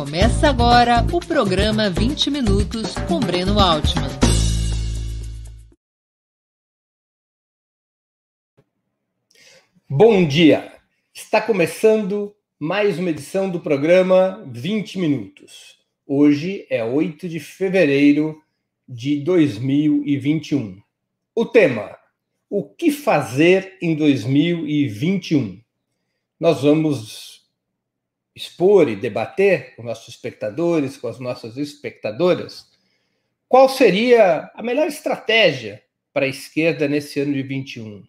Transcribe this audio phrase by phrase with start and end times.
[0.00, 4.08] Começa agora o programa 20 Minutos com Breno Altman.
[9.86, 10.72] Bom dia!
[11.12, 15.76] Está começando mais uma edição do programa 20 Minutos.
[16.06, 18.42] Hoje é 8 de fevereiro
[18.88, 20.80] de 2021.
[21.34, 21.94] O tema:
[22.48, 25.60] O que fazer em 2021?
[26.40, 27.39] Nós vamos
[28.40, 32.66] expor e debater com nossos espectadores, com as nossas espectadoras,
[33.46, 35.82] qual seria a melhor estratégia
[36.12, 38.02] para a esquerda nesse ano de 21?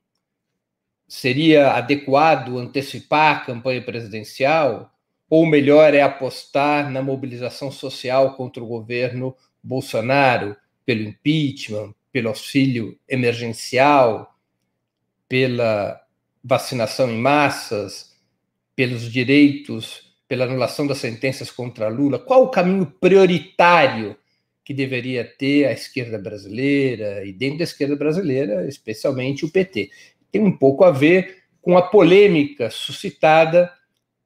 [1.07, 4.93] Seria adequado antecipar a campanha presidencial?
[5.29, 12.97] Ou melhor é apostar na mobilização social contra o governo Bolsonaro, pelo impeachment, pelo auxílio
[13.07, 14.35] emergencial,
[15.27, 16.01] pela
[16.43, 18.17] vacinação em massas,
[18.75, 24.15] pelos direitos pela anulação das sentenças contra Lula, qual o caminho prioritário
[24.63, 29.89] que deveria ter a esquerda brasileira e dentro da esquerda brasileira, especialmente o PT?
[30.31, 33.69] Tem um pouco a ver com a polêmica suscitada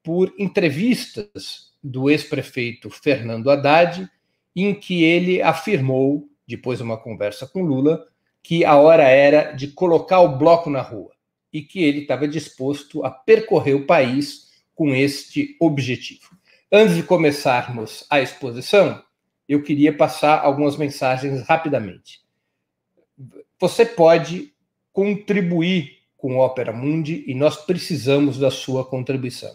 [0.04, 4.08] por entrevistas do ex-prefeito Fernando Haddad,
[4.56, 8.06] em que ele afirmou, depois de uma conversa com Lula,
[8.44, 11.14] que a hora era de colocar o bloco na rua
[11.52, 14.45] e que ele estava disposto a percorrer o país
[14.76, 16.38] com este objetivo.
[16.72, 19.02] Antes de começarmos a exposição,
[19.48, 22.20] eu queria passar algumas mensagens rapidamente.
[23.60, 24.54] Você pode
[24.92, 29.54] contribuir com o Opera Mundi e nós precisamos da sua contribuição.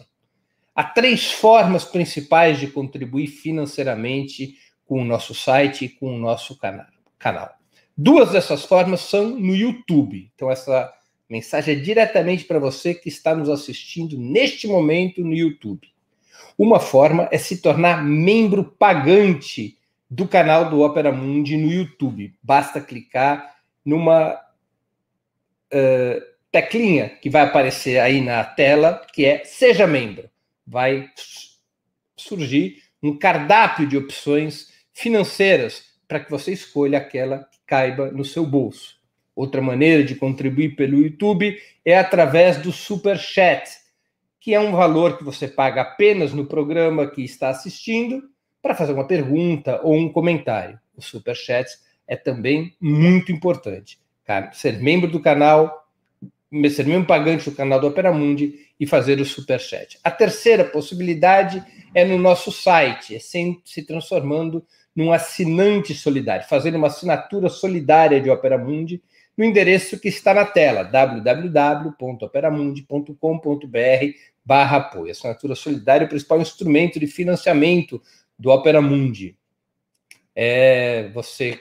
[0.73, 6.57] Há três formas principais de contribuir financeiramente com o nosso site e com o nosso
[7.19, 7.49] canal.
[7.95, 10.31] Duas dessas formas são no YouTube.
[10.33, 10.91] Então, essa
[11.31, 15.87] Mensagem é diretamente para você que está nos assistindo neste momento no YouTube.
[16.57, 19.77] Uma forma é se tornar membro pagante
[20.09, 22.35] do canal do Opera Mundi no YouTube.
[22.43, 24.33] Basta clicar numa
[25.73, 30.29] uh, teclinha que vai aparecer aí na tela, que é Seja Membro.
[30.67, 31.09] Vai
[32.17, 38.45] surgir um cardápio de opções financeiras para que você escolha aquela que caiba no seu
[38.45, 39.00] bolso.
[39.35, 43.69] Outra maneira de contribuir pelo YouTube é através do Super Chat,
[44.39, 48.23] que é um valor que você paga apenas no programa que está assistindo
[48.61, 50.79] para fazer uma pergunta ou um comentário.
[50.95, 51.69] O Super Chat
[52.07, 53.99] é também muito importante.
[54.53, 55.87] Ser membro do canal,
[56.69, 59.99] ser membro pagante do canal do Opera Mundi e fazer o Super Chat.
[60.03, 61.63] A terceira possibilidade
[61.93, 64.65] é no nosso site, é se transformando
[64.95, 69.01] num assinante solidário, fazendo uma assinatura solidária de Opera Mundi
[69.41, 73.17] no endereço que está na tela, www.operamundi.com.br
[74.45, 75.09] barra apoio.
[75.09, 77.99] Assinatura solidária é o principal instrumento de financiamento
[78.37, 79.35] do Opera Mundi.
[80.35, 81.59] É, você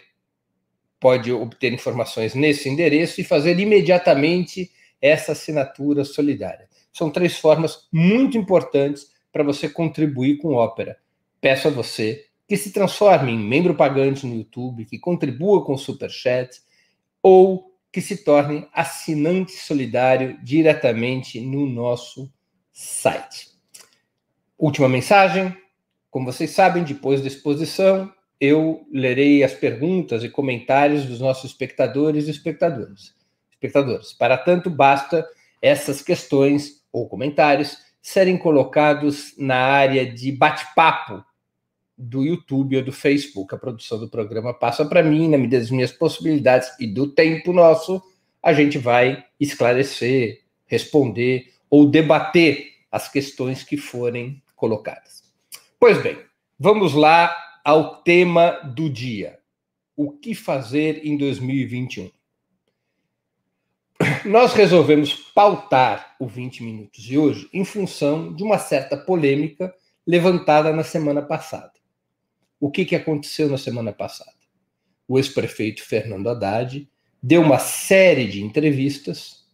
[1.00, 4.70] pode obter informações nesse endereço e fazer imediatamente
[5.00, 6.68] essa assinatura solidária.
[6.92, 10.98] São três formas muito importantes para você contribuir com o Opera.
[11.40, 15.78] Peço a você que se transforme em membro pagante no YouTube, que contribua com o
[15.78, 16.60] Superchat
[17.22, 22.32] ou que se torne assinante solidário diretamente no nosso
[22.72, 23.48] site.
[24.58, 25.56] Última mensagem.
[26.10, 32.26] Como vocês sabem, depois da exposição, eu lerei as perguntas e comentários dos nossos espectadores
[32.26, 33.14] e espectadoras.
[33.52, 34.12] espectadores.
[34.12, 35.28] Para tanto, basta
[35.60, 41.24] essas questões ou comentários serem colocados na área de bate-papo
[42.00, 43.54] do YouTube ou do Facebook.
[43.54, 47.52] A produção do programa passa para mim, na medida das minhas possibilidades e do tempo
[47.52, 48.02] nosso,
[48.42, 55.22] a gente vai esclarecer, responder ou debater as questões que forem colocadas.
[55.78, 56.18] Pois bem,
[56.58, 57.34] vamos lá
[57.64, 59.38] ao tema do dia.
[59.94, 62.10] O que fazer em 2021?
[64.24, 69.74] Nós resolvemos pautar o 20 minutos de hoje em função de uma certa polêmica
[70.06, 71.79] levantada na semana passada.
[72.60, 74.30] O que, que aconteceu na semana passada?
[75.08, 76.86] O ex-prefeito Fernando Haddad
[77.22, 79.46] deu uma série de entrevistas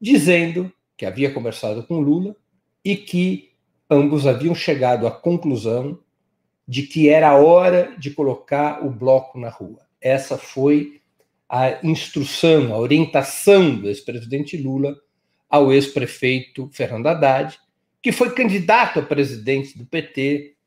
[0.00, 2.36] dizendo que havia conversado com Lula
[2.84, 3.50] e que
[3.90, 5.98] ambos haviam chegado à conclusão
[6.66, 9.80] de que era hora de colocar o bloco na rua.
[10.00, 11.00] Essa foi
[11.48, 14.96] a instrução, a orientação do ex-presidente Lula
[15.48, 17.58] ao ex-prefeito Fernando Haddad,
[18.00, 20.57] que foi candidato a presidente do PT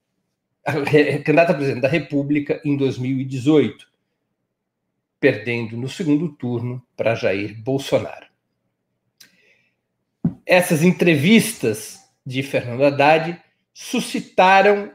[0.63, 3.87] candidato a presidente da República em 2018,
[5.19, 8.27] perdendo no segundo turno para Jair Bolsonaro.
[10.45, 13.41] Essas entrevistas de Fernando Haddad
[13.73, 14.91] suscitaram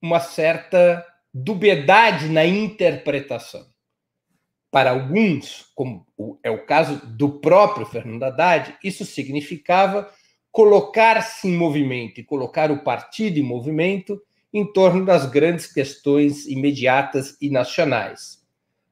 [0.00, 3.66] uma certa dubiedade na interpretação.
[4.70, 6.06] Para alguns, como
[6.42, 10.10] é o caso do próprio Fernando Haddad, isso significava
[10.50, 14.20] colocar-se em movimento e colocar o partido em movimento
[14.52, 18.42] em torno das grandes questões imediatas e nacionais.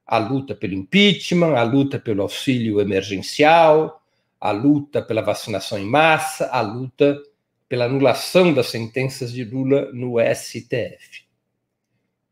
[0.06, 4.02] A luta pelo impeachment, a luta pelo auxílio emergencial,
[4.40, 7.20] a luta pela vacinação em massa, a luta
[7.68, 11.24] pela anulação das sentenças de Lula no STF.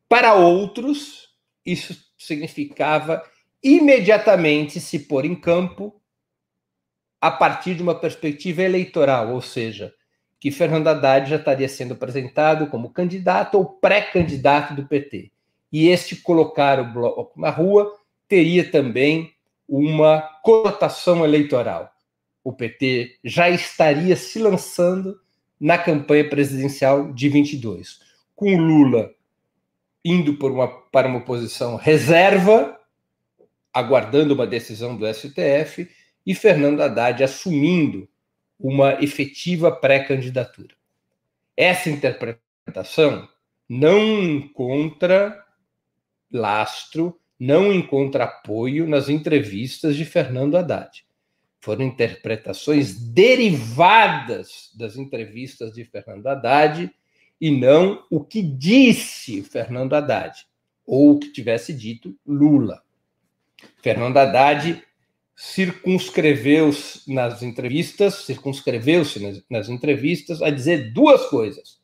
[0.09, 1.29] Para outros,
[1.65, 3.23] isso significava
[3.63, 6.01] imediatamente se pôr em campo
[7.21, 9.95] a partir de uma perspectiva eleitoral, ou seja,
[10.41, 15.31] que Fernando Haddad já estaria sendo apresentado como candidato ou pré-candidato do PT.
[15.73, 17.93] E este colocar o bloco na rua
[18.27, 19.33] teria também
[19.69, 21.91] uma conotação eleitoral.
[22.43, 25.21] O PT já estaria se lançando
[25.61, 28.01] na campanha presidencial de 22,
[28.35, 29.11] com Lula
[30.05, 32.79] indo uma, para uma posição reserva,
[33.75, 35.89] aguardando uma decisão do STF,
[36.25, 38.09] e Fernando Haddad assumindo
[38.59, 40.75] uma efetiva pré-candidatura.
[41.57, 43.29] Essa interpretação
[43.69, 45.45] não encontra
[46.33, 51.07] lastro, não encontra apoio nas entrevistas de Fernando Haddad
[51.61, 56.91] foram interpretações derivadas das entrevistas de Fernando Haddad
[57.41, 60.47] e não o que disse Fernando Haddad,
[60.87, 62.83] ou o que tivesse dito Lula.
[63.83, 64.83] Fernando Haddad
[65.41, 71.81] circunscreveu-se nas entrevistas, circunscreveu-se nas, nas, entrevistas a dizer duas coisas: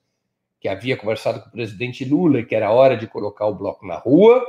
[0.58, 3.86] que havia conversado com o presidente Lula e que era hora de colocar o bloco
[3.86, 4.44] na rua,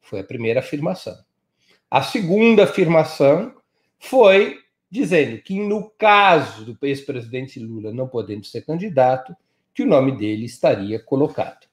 [0.00, 1.16] foi a primeira afirmação.
[1.88, 3.54] A segunda afirmação
[3.96, 4.58] foi
[4.90, 9.36] dizendo que, no caso do ex-presidente Lula não podendo ser candidato,
[9.72, 11.68] que o nome dele estaria colocado.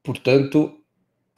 [0.00, 0.79] Portanto,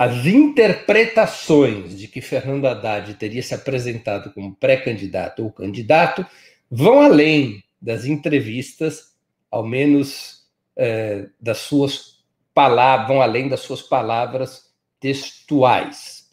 [0.02, 6.26] as interpretações de que Fernando Haddad teria se apresentado como pré-candidato ou candidato
[6.68, 9.14] vão além das entrevistas,
[9.48, 10.44] ao menos
[10.74, 16.28] é, das suas palavras, vão além das suas palavras textuais.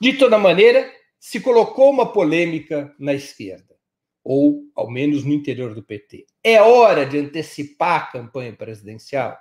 [0.00, 3.76] De toda maneira, se colocou uma polêmica na esquerda,
[4.24, 6.26] ou ao menos no interior do PT.
[6.42, 9.38] É hora de antecipar a campanha presidencial?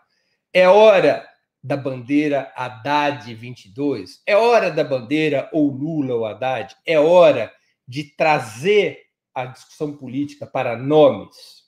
[0.53, 1.27] É hora
[1.63, 4.21] da bandeira Haddad 22?
[4.25, 6.75] É hora da bandeira ou Lula ou Haddad?
[6.85, 7.53] É hora
[7.87, 11.65] de trazer a discussão política para nomes?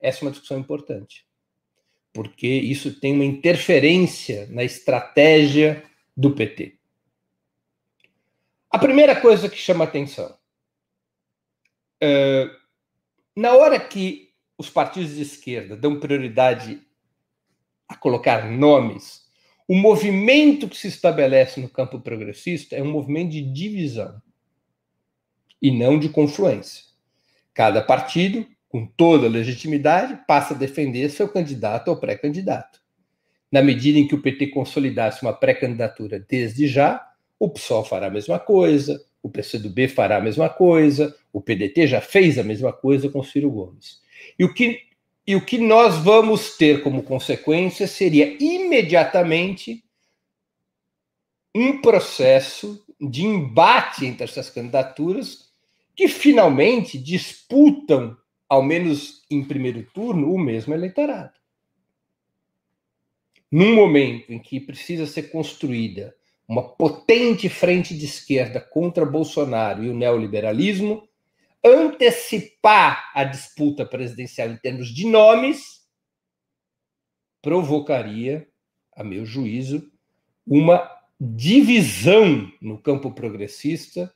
[0.00, 1.26] Essa é uma discussão importante,
[2.12, 5.82] porque isso tem uma interferência na estratégia
[6.16, 6.78] do PT.
[8.70, 10.36] A primeira coisa que chama atenção,
[12.00, 12.50] é,
[13.34, 16.83] na hora que os partidos de esquerda dão prioridade
[17.88, 19.24] a colocar nomes,
[19.66, 24.20] o movimento que se estabelece no campo progressista é um movimento de divisão
[25.60, 26.84] e não de confluência.
[27.54, 32.80] Cada partido, com toda legitimidade, passa a defender seu candidato ou pré-candidato.
[33.50, 37.08] Na medida em que o PT consolidasse uma pré-candidatura desde já,
[37.38, 42.00] o PSOL fará a mesma coisa, o PCdoB fará a mesma coisa, o PDT já
[42.00, 44.02] fez a mesma coisa com Ciro Gomes.
[44.38, 44.80] E o que,
[45.26, 49.82] e o que nós vamos ter como consequência seria imediatamente
[51.54, 55.50] um processo de embate entre essas candidaturas
[55.94, 58.16] que finalmente disputam,
[58.48, 61.32] ao menos em primeiro turno, o mesmo eleitorado.
[63.50, 66.14] Num momento em que precisa ser construída
[66.46, 71.08] uma potente frente de esquerda contra Bolsonaro e o neoliberalismo,
[71.64, 75.84] antecipar a disputa presidencial em termos de nomes,
[77.40, 78.46] provocaria,
[78.94, 79.90] a meu juízo,
[80.46, 80.90] uma
[81.20, 84.14] divisão no campo progressista,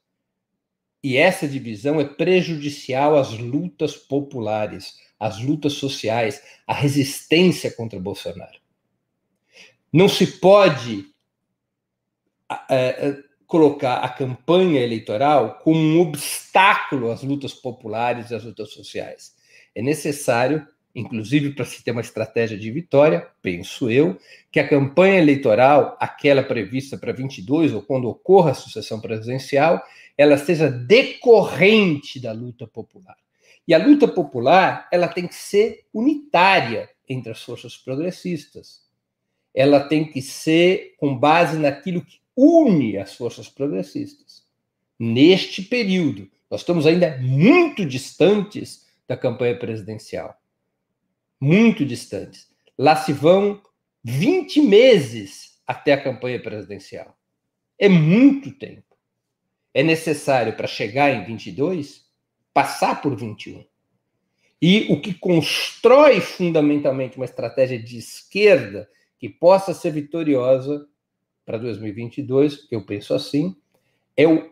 [1.02, 8.58] e essa divisão é prejudicial às lutas populares, às lutas sociais, à resistência contra Bolsonaro.
[9.92, 11.06] Não se pode
[12.68, 19.34] é, colocar a campanha eleitoral como um obstáculo às lutas populares e às lutas sociais.
[19.74, 24.18] É necessário, inclusive para se ter uma estratégia de vitória, penso eu,
[24.52, 29.82] que a campanha eleitoral, aquela prevista para 22 ou quando ocorra a sucessão presidencial,
[30.16, 33.16] ela seja decorrente da luta popular.
[33.66, 38.82] E a luta popular, ela tem que ser unitária entre as forças progressistas.
[39.54, 44.44] Ela tem que ser com base naquilo que une as forças progressistas.
[44.96, 50.40] Neste período, nós estamos ainda muito distantes da campanha presidencial.
[51.40, 52.48] muito distantes.
[52.76, 53.60] Lá se vão
[54.04, 57.16] 20 meses até a campanha presidencial.
[57.78, 58.96] É muito tempo.
[59.72, 62.06] É necessário para chegar em 22
[62.52, 63.64] passar por 21.
[64.60, 70.88] E o que constrói fundamentalmente uma estratégia de esquerda que possa ser vitoriosa
[71.48, 73.56] para 2022, eu penso assim,
[74.14, 74.50] é o,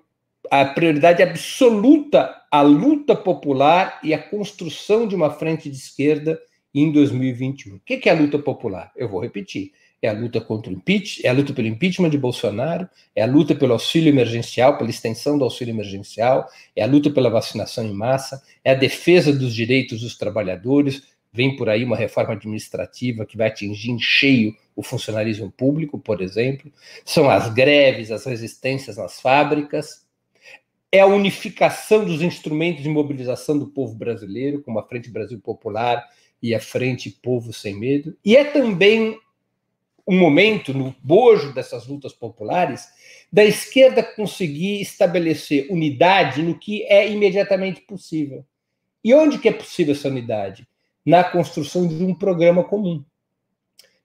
[0.51, 6.41] a prioridade absoluta a luta popular e a construção de uma frente de esquerda
[6.75, 7.77] em 2021.
[7.77, 8.93] O que é a luta popular?
[8.97, 9.73] Eu vou repetir.
[10.01, 13.27] É a luta contra o impeachment, é a luta pelo impeachment de Bolsonaro, é a
[13.27, 17.93] luta pelo auxílio emergencial, pela extensão do auxílio emergencial, é a luta pela vacinação em
[17.93, 21.03] massa, é a defesa dos direitos dos trabalhadores.
[21.37, 26.23] Vem por aí uma reforma administrativa que vai atingir em cheio o funcionalismo público, por
[26.23, 26.73] exemplo.
[27.05, 30.07] São as greves, as resistências nas fábricas,
[30.91, 36.03] é a unificação dos instrumentos de mobilização do povo brasileiro, como a Frente Brasil Popular
[36.43, 39.19] e a Frente Povo Sem Medo, e é também
[40.09, 42.89] um momento, no bojo dessas lutas populares,
[43.31, 48.43] da esquerda conseguir estabelecer unidade no que é imediatamente possível.
[49.05, 50.67] E onde que é possível essa unidade?
[51.07, 53.05] Na construção de um programa comum.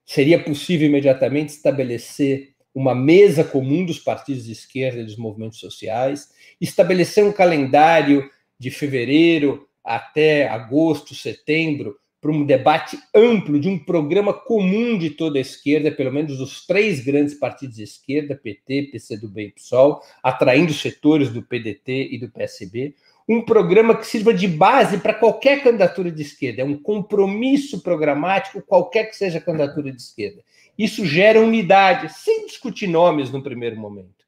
[0.06, 6.28] Seria possível imediatamente estabelecer uma mesa comum dos partidos de esquerda e dos movimentos sociais,
[6.60, 14.32] estabelecer um calendário de fevereiro até agosto, setembro, para um debate amplo de um programa
[14.32, 19.42] comum de toda a esquerda, pelo menos dos três grandes partidos de esquerda, PT, PCdoB
[19.42, 22.94] e PSOL, atraindo setores do PDT e do PSB,
[23.32, 28.60] um programa que sirva de base para qualquer candidatura de esquerda, é um compromisso programático,
[28.60, 30.42] qualquer que seja a candidatura de esquerda.
[30.76, 34.26] Isso gera unidade, sem discutir nomes no primeiro momento,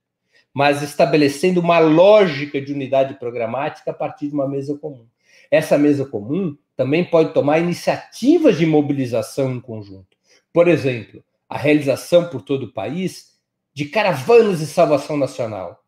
[0.55, 5.07] mas estabelecendo uma lógica de unidade programática a partir de uma mesa comum.
[5.51, 10.17] Essa mesa comum também pode tomar iniciativas de mobilização em conjunto.
[10.51, 13.35] Por exemplo, a realização por todo o país
[13.75, 15.84] de caravanas de salvação nacional.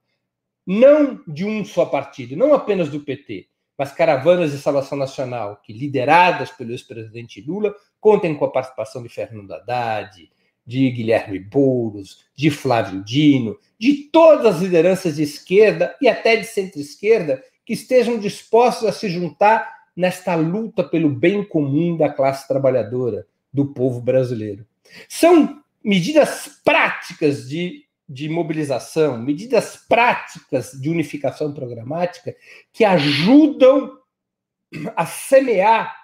[0.66, 5.72] Não de um só partido, não apenas do PT, mas caravanas de salvação nacional que,
[5.72, 10.30] lideradas pelo ex-presidente Lula, contem com a participação de Fernando Haddad,
[10.66, 16.44] de Guilherme Boulos, de Flávio Dino, de todas as lideranças de esquerda e até de
[16.44, 23.26] centro-esquerda que estejam dispostos a se juntar nesta luta pelo bem comum da classe trabalhadora,
[23.52, 24.66] do povo brasileiro.
[25.08, 32.34] São medidas práticas de, de mobilização, medidas práticas de unificação programática
[32.72, 33.98] que ajudam
[34.94, 35.96] a semear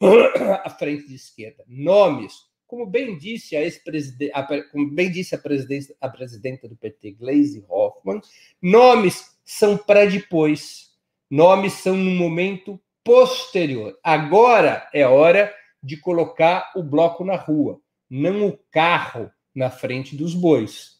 [0.64, 1.64] a frente de esquerda.
[1.66, 4.32] Nomes como bem disse a ex-presidente,
[4.70, 8.20] como bem disse a, presidente, a presidenta do PT, Gleisi Hoffmann,
[8.62, 10.92] nomes são para depois,
[11.28, 13.98] nomes são no momento posterior.
[14.04, 15.52] Agora é hora
[15.82, 20.99] de colocar o bloco na rua, não o carro na frente dos bois.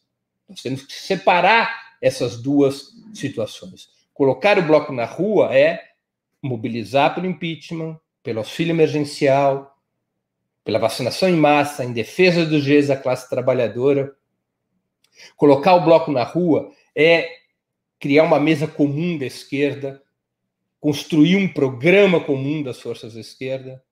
[0.51, 3.89] Nós temos que separar essas duas situações.
[4.13, 5.81] Colocar o bloco na rua é
[6.43, 9.79] mobilizar pelo impeachment, pelo auxílio emergencial,
[10.65, 14.13] pela vacinação em massa, em defesa dos direitos da classe trabalhadora.
[15.37, 17.29] Colocar o bloco na rua é
[18.01, 20.03] criar uma mesa comum da esquerda,
[20.81, 23.83] construir um programa comum das forças da esquerda,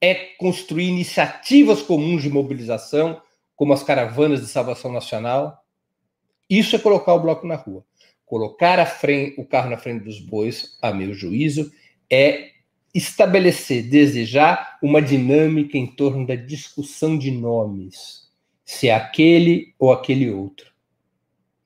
[0.00, 3.20] é construir iniciativas comuns de mobilização,
[3.56, 5.63] como as caravanas de salvação nacional.
[6.56, 7.84] Isso é colocar o bloco na rua.
[8.24, 11.72] Colocar frente, o carro na frente dos bois, a meu juízo,
[12.08, 12.50] é
[12.94, 18.30] estabelecer desde já uma dinâmica em torno da discussão de nomes,
[18.64, 20.72] se é aquele ou aquele outro.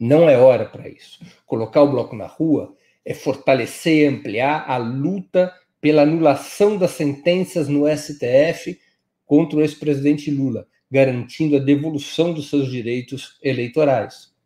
[0.01, 1.21] Não é hora para isso.
[1.45, 5.53] Colocar o bloco na rua é fortalecer e ampliar a luta
[5.83, 8.81] pela anulação das sentenças no STF
[9.27, 14.38] contra o ex-presidente Lula, garantindo a devolução dos seus direitos eleitorais.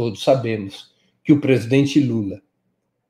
[0.00, 2.40] Todos sabemos que o presidente Lula,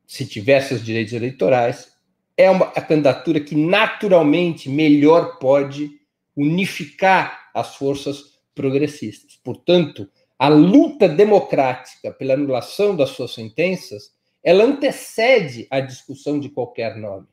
[0.04, 1.92] se tivesse os direitos eleitorais,
[2.36, 5.88] é uma, a candidatura que naturalmente melhor pode
[6.36, 9.36] unificar as forças progressistas.
[9.36, 14.10] Portanto, a luta democrática pela anulação das suas sentenças,
[14.42, 17.28] ela antecede a discussão de qualquer nome.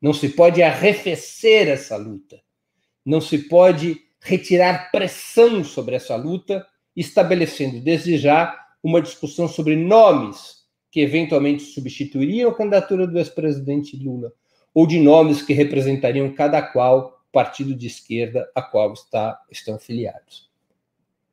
[0.00, 2.40] Não se pode arrefecer essa luta.
[3.04, 6.66] Não se pode retirar pressão sobre essa luta,
[6.96, 14.32] estabelecendo desde já uma discussão sobre nomes que eventualmente substituiriam a candidatura do ex-presidente Lula,
[14.72, 20.48] ou de nomes que representariam cada qual partido de esquerda a qual está, estão filiados.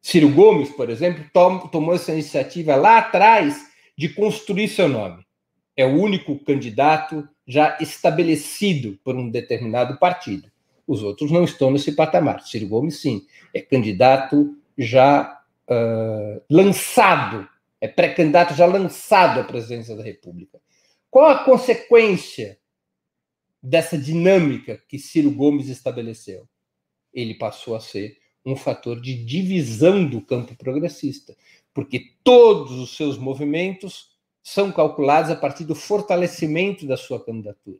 [0.01, 3.57] Ciro Gomes, por exemplo, tom, tomou essa iniciativa lá atrás
[3.97, 5.25] de construir seu nome.
[5.77, 10.51] É o único candidato já estabelecido por um determinado partido.
[10.85, 12.41] Os outros não estão nesse patamar.
[12.41, 17.47] Ciro Gomes, sim, é candidato já uh, lançado,
[17.79, 20.59] é pré-candidato já lançado à presidência da República.
[21.09, 22.59] Qual a consequência
[23.61, 26.47] dessa dinâmica que Ciro Gomes estabeleceu?
[27.13, 31.35] Ele passou a ser um fator de divisão do campo progressista,
[31.73, 37.79] porque todos os seus movimentos são calculados a partir do fortalecimento da sua candidatura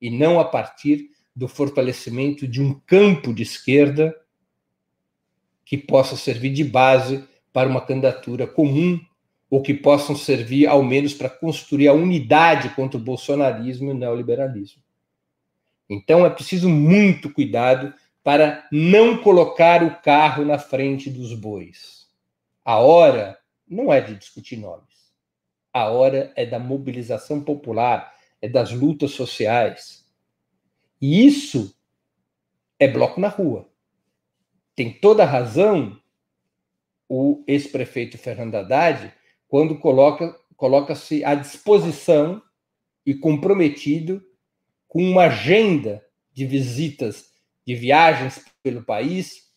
[0.00, 4.14] e não a partir do fortalecimento de um campo de esquerda
[5.66, 8.98] que possa servir de base para uma candidatura comum
[9.50, 13.94] ou que possam servir ao menos para construir a unidade contra o bolsonarismo e o
[13.94, 14.82] neoliberalismo.
[15.90, 17.92] Então é preciso muito cuidado
[18.22, 22.06] para não colocar o carro na frente dos bois.
[22.64, 25.12] A hora não é de discutir nomes.
[25.72, 30.04] A hora é da mobilização popular, é das lutas sociais.
[31.00, 31.76] E isso
[32.78, 33.68] é bloco na rua.
[34.76, 35.98] Tem toda a razão
[37.08, 39.12] o ex-prefeito Fernando Haddad
[39.48, 42.42] quando coloca coloca-se à disposição
[43.04, 44.24] e comprometido
[44.88, 47.30] com uma agenda de visitas
[47.66, 49.52] de viagens pelo país,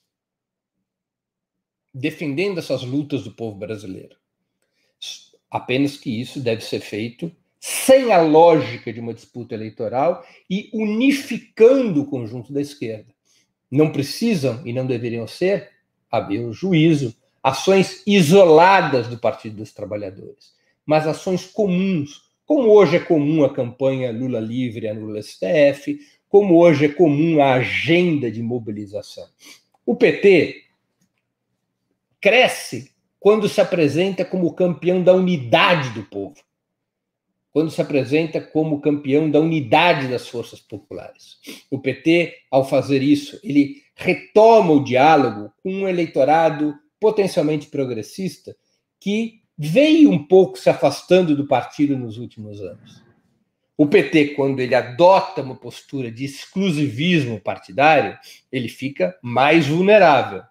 [1.94, 4.18] defendendo essas lutas do povo brasileiro.
[5.50, 12.02] Apenas que isso deve ser feito sem a lógica de uma disputa eleitoral e unificando
[12.02, 13.14] o conjunto da esquerda.
[13.70, 15.70] Não precisam e não deveriam ser,
[16.12, 20.54] a meu juízo, ações isoladas do Partido dos Trabalhadores,
[20.86, 26.58] mas ações comuns, como hoje é comum a campanha Lula Livre, a Lula STF, como
[26.58, 29.28] hoje é comum a agenda de mobilização.
[29.86, 30.64] O PT
[32.22, 36.38] cresce quando se apresenta como campeão da unidade do povo,
[37.52, 41.38] quando se apresenta como campeão da unidade das forças populares.
[41.70, 48.56] O PT, ao fazer isso, ele retoma o diálogo com um eleitorado potencialmente progressista
[49.00, 53.04] que veio um pouco se afastando do partido nos últimos anos.
[53.76, 58.18] O PT, quando ele adota uma postura de exclusivismo partidário,
[58.52, 60.44] ele fica mais vulnerável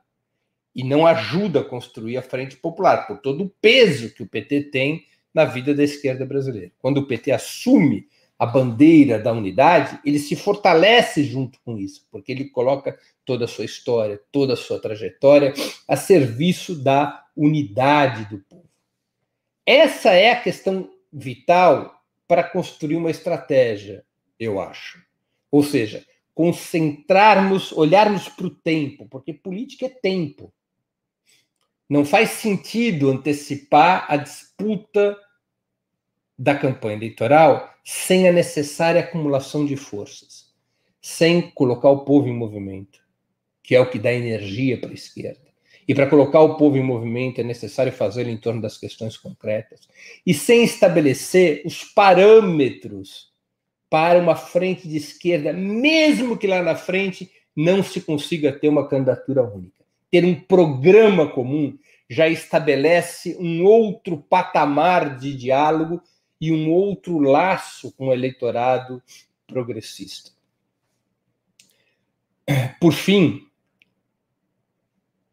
[0.74, 4.64] e não ajuda a construir a frente popular, por todo o peso que o PT
[4.70, 6.72] tem na vida da esquerda brasileira.
[6.78, 12.30] Quando o PT assume a bandeira da unidade, ele se fortalece junto com isso, porque
[12.30, 15.52] ele coloca toda a sua história, toda a sua trajetória
[15.88, 18.68] a serviço da unidade do povo.
[19.66, 24.04] Essa é a questão vital para construir uma estratégia,
[24.38, 25.02] eu acho.
[25.50, 30.52] Ou seja, concentrarmos, olharmos para o tempo, porque política é tempo.
[31.88, 35.16] Não faz sentido antecipar a disputa
[36.38, 40.52] da campanha eleitoral sem a necessária acumulação de forças,
[41.00, 43.00] sem colocar o povo em movimento,
[43.62, 45.48] que é o que dá energia para a esquerda.
[45.88, 49.88] E para colocar o povo em movimento é necessário fazê-lo em torno das questões concretas.
[50.26, 53.32] E sem estabelecer os parâmetros
[53.88, 58.86] para uma frente de esquerda, mesmo que lá na frente não se consiga ter uma
[58.86, 59.77] candidatura única.
[60.10, 61.76] Ter um programa comum
[62.08, 66.02] já estabelece um outro patamar de diálogo
[66.40, 69.02] e um outro laço com o eleitorado
[69.46, 70.30] progressista.
[72.80, 73.46] Por fim,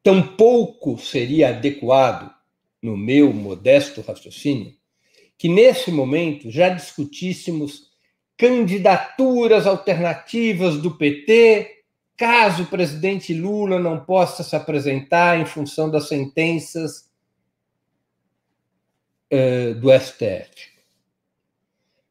[0.04, 2.34] tampouco seria adequado,
[2.82, 4.76] no meu modesto raciocínio,
[5.38, 7.90] que nesse momento já discutíssemos
[8.38, 11.75] candidaturas alternativas do PT,
[12.18, 17.12] caso o presidente Lula não possa se apresentar em função das sentenças
[19.32, 20.76] uh, do STF.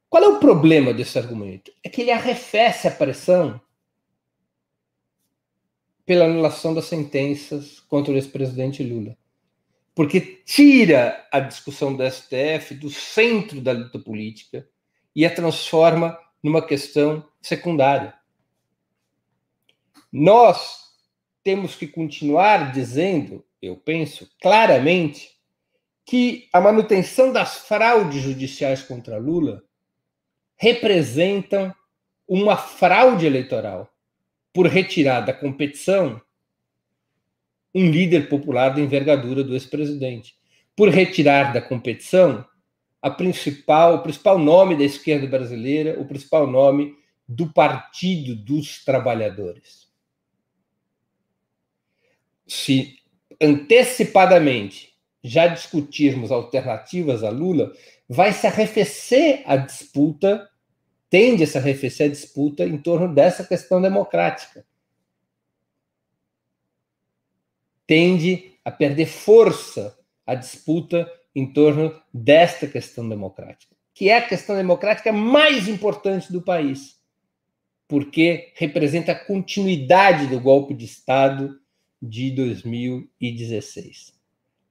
[0.09, 1.73] Qual é o problema desse argumento?
[1.83, 3.61] É que ele arrefece a pressão
[6.07, 9.17] pela anulação das sentenças contra o ex-presidente Lula.
[9.95, 14.69] Porque tira a discussão do STF do centro da luta política
[15.17, 18.15] e a transforma numa questão secundária.
[20.17, 20.93] Nós
[21.43, 25.29] temos que continuar dizendo, eu penso claramente,
[26.07, 29.65] que a manutenção das fraudes judiciais contra Lula
[30.57, 31.75] representam
[32.29, 33.93] uma fraude eleitoral
[34.53, 36.23] por retirar da competição
[37.75, 40.37] um líder popular da envergadura do ex-presidente,
[40.77, 42.47] por retirar da competição
[43.03, 46.95] a principal, o principal nome da esquerda brasileira, o principal nome
[47.27, 49.84] do Partido dos Trabalhadores.
[52.55, 52.99] Se
[53.41, 57.73] antecipadamente já discutirmos alternativas a Lula,
[58.09, 60.49] vai se arrefecer a disputa
[61.15, 64.67] tende a se arrefecer a disputa em torno dessa questão democrática.
[67.87, 74.57] Tende a perder força a disputa em torno desta questão democrática, que é a questão
[74.57, 77.01] democrática mais importante do país,
[77.87, 81.61] porque representa a continuidade do golpe de Estado
[82.05, 84.13] de 2016.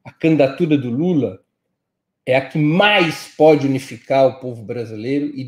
[0.04, 1.44] A candidatura do Lula
[2.26, 5.44] é a que mais pode unificar o povo brasileiro e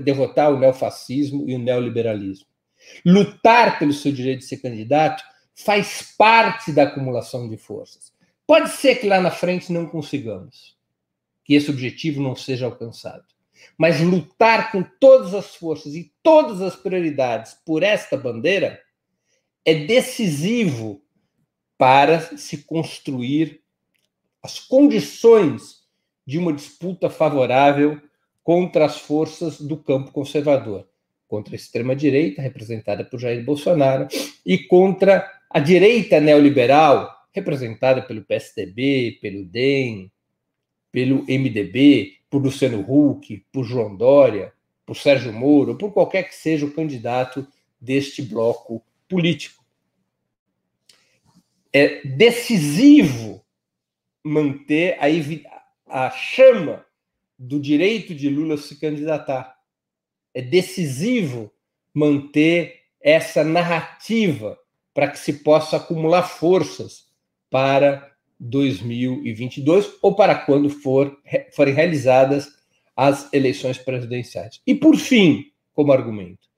[0.00, 2.46] derrotar o neofascismo e o neoliberalismo.
[3.04, 5.22] Lutar pelo seu direito de ser candidato
[5.54, 8.12] faz parte da acumulação de forças.
[8.46, 10.76] Pode ser que lá na frente não consigamos,
[11.44, 13.24] que esse objetivo não seja alcançado.
[13.78, 18.80] Mas lutar com todas as forças e todas as prioridades por esta bandeira
[19.64, 21.02] é decisivo
[21.78, 23.60] para se construir
[24.42, 25.82] as condições
[26.26, 28.00] de uma disputa favorável
[28.42, 30.88] contra as forças do campo conservador,
[31.28, 34.08] contra a extrema-direita, representada por Jair Bolsonaro,
[34.44, 40.10] e contra a direita neoliberal, representada pelo PSDB, pelo DEM,
[40.90, 44.52] pelo MDB, por Luciano Huck, por João Dória,
[44.84, 47.46] por Sérgio Moro, por qualquer que seja o candidato
[47.80, 49.62] deste bloco político.
[51.70, 53.44] É decisivo
[54.24, 56.84] manter a, a chama
[57.38, 59.54] do direito de Lula se candidatar.
[60.32, 61.52] É decisivo
[61.92, 64.58] manter essa narrativa
[64.94, 67.06] para que se possa acumular forças
[67.50, 71.20] para 2022 ou para quando for,
[71.54, 72.48] forem realizadas
[72.96, 74.62] as eleições presidenciais.
[74.66, 76.51] E por fim, como argumento,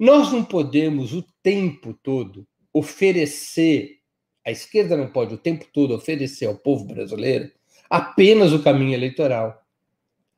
[0.00, 3.98] nós não podemos o tempo todo oferecer,
[4.42, 7.52] a esquerda não pode o tempo todo oferecer ao povo brasileiro
[7.90, 9.62] apenas o caminho eleitoral.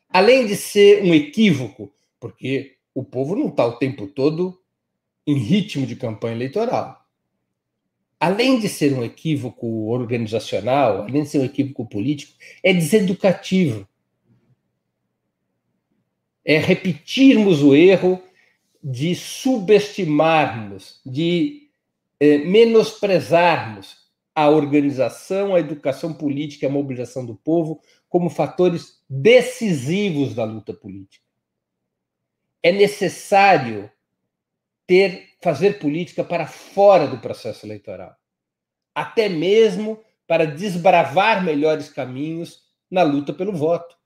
[0.09, 4.61] Além de ser um equívoco, porque o povo não está o tempo todo
[5.25, 7.01] em ritmo de campanha eleitoral.
[8.19, 12.33] Além de ser um equívoco organizacional, além de ser um equívoco político,
[12.65, 13.87] é deseducativo.
[16.45, 18.21] É repetirmos o erro
[18.83, 21.71] de subestimarmos, de
[22.19, 24.03] eh, menosprezarmos
[24.35, 31.25] a organização, a educação política, a mobilização do povo como fatores decisivos da luta política.
[32.63, 33.91] É necessário
[34.87, 38.17] ter fazer política para fora do processo eleitoral,
[38.95, 43.97] até mesmo para desbravar melhores caminhos na luta pelo voto.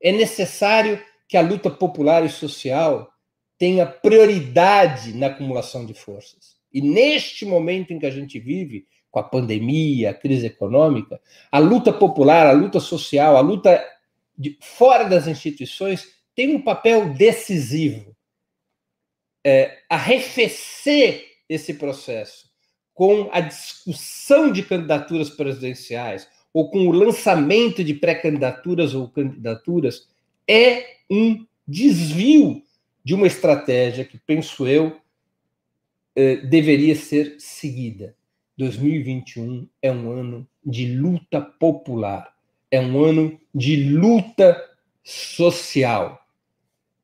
[0.00, 3.12] É necessário que a luta popular e social
[3.58, 6.56] tenha prioridade na acumulação de forças.
[6.72, 11.58] E neste momento em que a gente vive, com a pandemia, a crise econômica, a
[11.58, 13.84] luta popular, a luta social, a luta
[14.36, 18.14] de, fora das instituições tem um papel decisivo.
[19.44, 22.48] É, arrefecer esse processo
[22.92, 30.08] com a discussão de candidaturas presidenciais ou com o lançamento de pré-candidaturas ou candidaturas
[30.46, 32.62] é um desvio
[33.08, 35.00] de uma estratégia que, penso eu,
[36.14, 38.14] é, deveria ser seguida.
[38.58, 42.36] 2021 é um ano de luta popular,
[42.70, 44.62] é um ano de luta
[45.02, 46.22] social,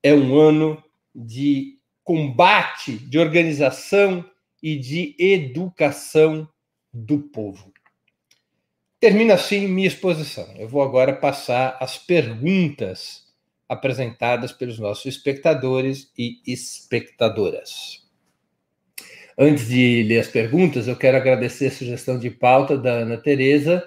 [0.03, 4.31] é um ano de combate, de organização
[4.63, 6.47] e de educação
[6.93, 7.73] do povo.
[9.01, 10.53] Termina assim minha exposição.
[10.59, 13.25] Eu vou agora passar as perguntas
[13.69, 18.03] apresentadas pelos nossos espectadores e espectadoras.
[19.37, 23.85] Antes de ler as perguntas, eu quero agradecer a sugestão de pauta da Ana Tereza.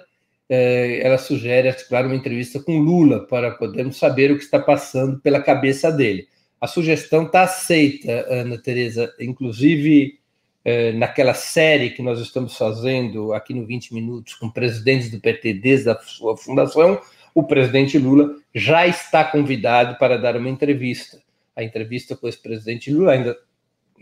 [0.48, 5.18] É, ela sugere articular uma entrevista com Lula para podermos saber o que está passando
[5.20, 6.28] pela cabeça dele.
[6.60, 10.18] A sugestão está aceita, Ana Tereza, inclusive
[10.64, 15.54] é, naquela série que nós estamos fazendo aqui no 20 Minutos com presidentes do PT
[15.54, 17.00] desde a sua fundação,
[17.38, 21.22] o presidente Lula já está convidado para dar uma entrevista.
[21.54, 23.38] A entrevista com o ex-presidente Lula ainda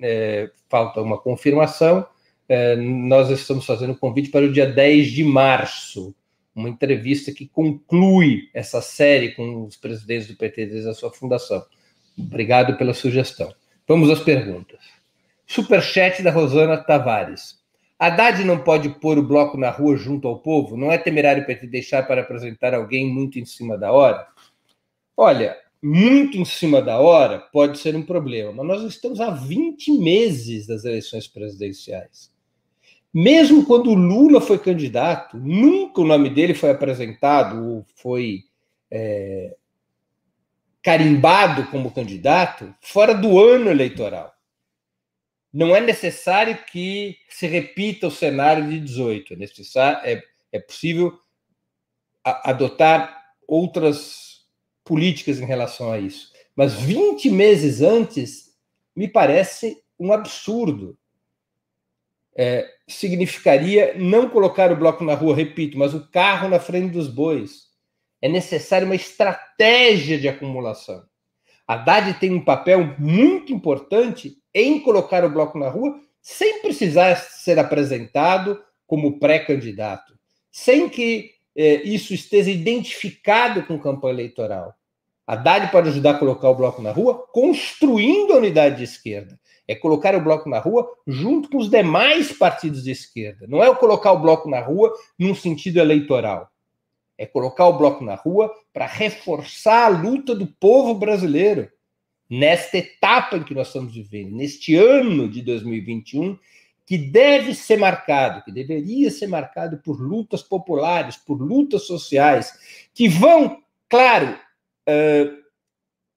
[0.00, 2.06] é, falta uma confirmação.
[2.48, 6.14] É, nós estamos fazendo o convite para o dia 10 de março,
[6.54, 11.62] uma entrevista que conclui essa série com os presidentes do PT desde a sua fundação.
[12.18, 13.52] Obrigado pela sugestão.
[13.86, 14.80] Vamos às perguntas.
[15.46, 17.60] Superchat da Rosana Tavares.
[17.98, 20.76] Haddad não pode pôr o bloco na rua junto ao povo?
[20.76, 24.26] Não é temerário o PT deixar para apresentar alguém muito em cima da hora?
[25.16, 29.92] Olha, muito em cima da hora pode ser um problema, mas nós estamos há 20
[29.92, 32.30] meses das eleições presidenciais.
[33.12, 38.40] Mesmo quando Lula foi candidato, nunca o nome dele foi apresentado ou foi
[38.90, 39.56] é,
[40.82, 44.35] carimbado como candidato fora do ano eleitoral.
[45.52, 49.32] Não é necessário que se repita o cenário de 18.
[49.32, 51.18] É, necessário, é, é possível
[52.24, 54.44] a, adotar outras
[54.84, 56.32] políticas em relação a isso.
[56.54, 58.54] Mas 20 meses antes
[58.94, 60.96] me parece um absurdo.
[62.38, 67.08] É, significaria não colocar o bloco na rua, repito, mas o carro na frente dos
[67.08, 67.66] bois.
[68.20, 71.04] É necessária uma estratégia de acumulação.
[71.66, 77.58] Haddad tem um papel muito importante em colocar o bloco na rua sem precisar ser
[77.58, 80.14] apresentado como pré-candidato,
[80.50, 84.74] sem que eh, isso esteja identificado com campanha eleitoral.
[85.26, 89.38] Haddad pode ajudar a colocar o bloco na rua construindo a unidade de esquerda.
[89.68, 93.46] É colocar o bloco na rua junto com os demais partidos de esquerda.
[93.46, 96.48] Não é colocar o bloco na rua num sentido eleitoral.
[97.18, 101.68] É colocar o bloco na rua para reforçar a luta do povo brasileiro
[102.28, 106.38] nesta etapa em que nós estamos vivendo, neste ano de 2021,
[106.86, 113.08] que deve ser marcado, que deveria ser marcado por lutas populares, por lutas sociais, que
[113.08, 114.38] vão, claro,
[114.88, 115.46] uh,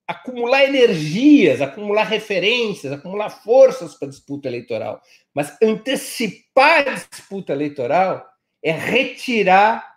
[0.07, 5.01] acumular energias, acumular referências, acumular forças para a disputa eleitoral.
[5.33, 8.27] Mas antecipar a disputa eleitoral
[8.63, 9.89] é retirar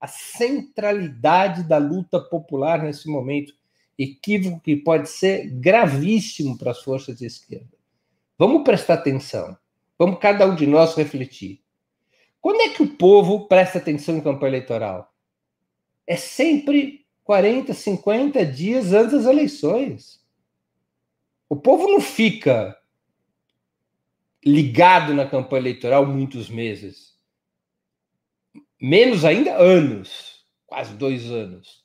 [0.00, 3.52] a centralidade da luta popular nesse momento,
[4.02, 7.76] equívoco que pode ser gravíssimo para as forças de esquerda.
[8.38, 9.56] Vamos prestar atenção.
[9.98, 11.60] Vamos cada um de nós refletir.
[12.40, 15.12] Quando é que o povo presta atenção em campanha eleitoral?
[16.06, 20.24] É sempre 40, 50 dias antes das eleições.
[21.48, 22.76] O povo não fica
[24.42, 27.18] ligado na campanha eleitoral muitos meses.
[28.80, 31.79] Menos ainda anos, quase dois anos.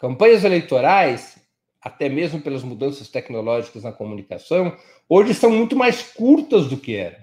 [0.00, 1.38] Campanhas eleitorais,
[1.78, 4.74] até mesmo pelas mudanças tecnológicas na comunicação,
[5.06, 7.22] hoje são muito mais curtas do que eram.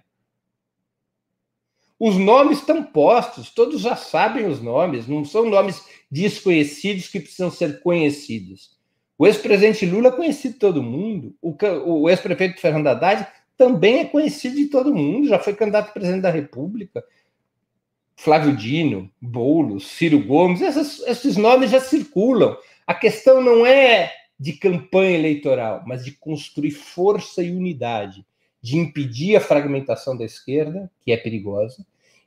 [1.99, 7.49] Os nomes estão postos, todos já sabem os nomes, não são nomes desconhecidos que precisam
[7.49, 8.77] ser conhecidos.
[9.17, 14.55] O ex-presidente Lula é conhecido de todo mundo, o, ex-prefeito Fernando Haddad também é conhecido
[14.55, 17.03] de todo mundo, já foi candidato a presidente da República.
[18.17, 22.57] Flávio Dino, Boulos, Ciro Gomes, esses, esses nomes já circulam.
[22.85, 28.25] A questão não é de campanha eleitoral, mas de construir força e unidade
[28.61, 31.85] de impedir a fragmentação da esquerda, que é perigosa,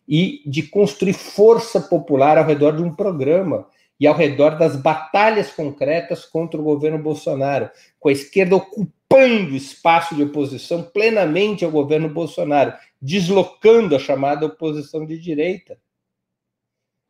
[0.08, 3.66] e de construir força popular ao redor de um programa
[3.98, 7.68] e ao redor das batalhas concretas contra o governo Bolsonaro,
[8.00, 15.06] com a esquerda ocupando espaço de oposição plenamente ao governo Bolsonaro, deslocando a chamada oposição
[15.06, 15.78] de direita.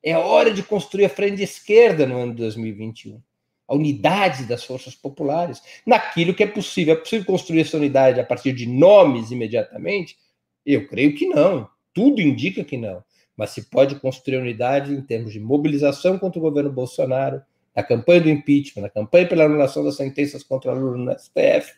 [0.03, 3.23] É hora de construir a frente de esquerda no ano de 2021
[3.71, 6.95] a unidade das forças populares, naquilo que é possível.
[6.95, 10.19] É possível construir essa unidade a partir de nomes imediatamente?
[10.67, 11.71] Eu creio que não.
[11.95, 13.05] Tudo indica que não.
[13.37, 17.41] Mas se pode construir unidade em termos de mobilização contra o governo Bolsonaro,
[17.75, 21.73] na campanha do impeachment, na campanha pela anulação das sentenças contra Lula no STF.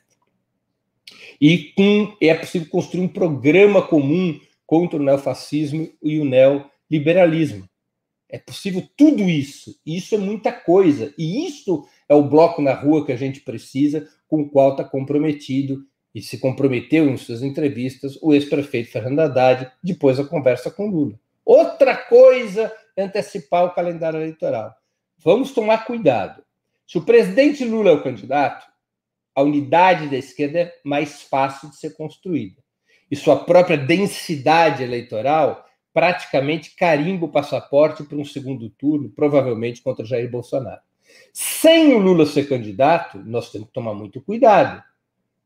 [1.41, 7.69] E com, é possível construir um programa comum contra o neofascismo e o neoliberalismo.
[8.29, 9.79] É possível tudo isso.
[9.85, 11.13] E isso é muita coisa.
[11.19, 14.85] E isso é o bloco na rua que a gente precisa, com o qual está
[14.85, 20.87] comprometido e se comprometeu em suas entrevistas o ex-prefeito Fernando Haddad, depois da conversa com
[20.87, 21.19] Lula.
[21.45, 24.75] Outra coisa é antecipar o calendário eleitoral.
[25.25, 26.43] Vamos tomar cuidado.
[26.87, 28.67] Se o presidente Lula é o candidato,
[29.35, 32.61] a unidade da esquerda é mais fácil de ser construída.
[33.11, 40.05] E sua própria densidade eleitoral praticamente carimba o passaporte para um segundo turno, provavelmente contra
[40.05, 40.81] Jair Bolsonaro.
[41.33, 44.83] Sem o Lula ser candidato, nós temos que tomar muito cuidado,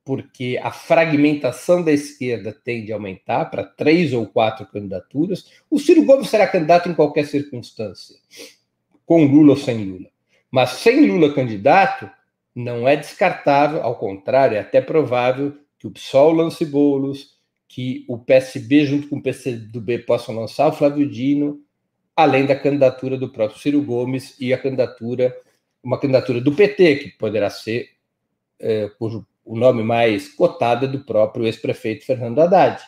[0.04, 5.50] porque a fragmentação da esquerda tende a aumentar para três ou quatro candidaturas.
[5.68, 8.16] O Ciro Gomes será candidato em qualquer circunstância,
[9.06, 10.08] com Lula ou sem Lula.
[10.50, 12.10] Mas sem Lula candidato,
[12.54, 17.36] não é descartável, ao contrário, é até provável que o PSOL lance bolos,
[17.68, 21.60] que o PSB, junto com o PCdoB, possam lançar o Flávio Dino,
[22.14, 25.36] além da candidatura do próprio Ciro Gomes e a candidatura,
[25.82, 27.90] uma candidatura do PT, que poderá ser
[28.58, 32.82] é, cujo o nome mais cotado é do próprio ex-prefeito Fernando Haddad.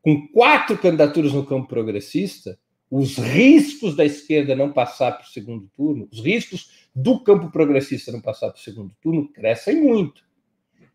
[0.00, 2.58] Com quatro candidaturas no campo progressista,
[2.90, 8.10] os riscos da esquerda não passar para o segundo turno, os riscos do campo progressista
[8.10, 10.22] não passar para o segundo turno, crescem muito.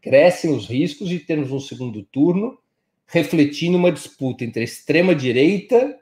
[0.02, 2.58] Crescem os riscos de termos um segundo turno
[3.06, 6.00] refletindo uma disputa entre a extrema-direita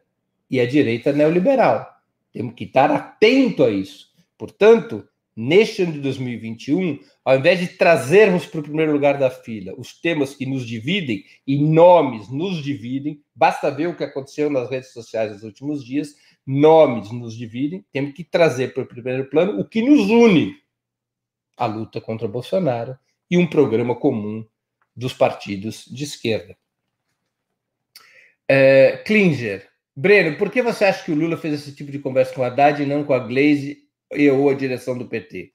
[0.49, 1.88] e a direita neoliberal.
[2.32, 4.12] Temos que estar atento a isso.
[4.38, 5.08] Portanto,
[5.41, 9.99] neste ano de 2021, ao invés de trazermos para o primeiro lugar da fila os
[9.99, 14.93] temas que nos dividem e nomes nos dividem, basta ver o que aconteceu nas redes
[14.93, 19.67] sociais nos últimos dias, nomes nos dividem, temos que trazer para o primeiro plano o
[19.67, 20.56] que nos une:
[21.58, 22.95] a luta contra Bolsonaro
[23.30, 24.45] e um programa comum
[24.95, 26.56] dos partidos de esquerda.
[28.47, 32.34] É, Klinger, Breno, por que você acha que o Lula fez esse tipo de conversa
[32.34, 33.89] com Haddad e não com a Glaze
[34.34, 35.54] ou a direção do PT?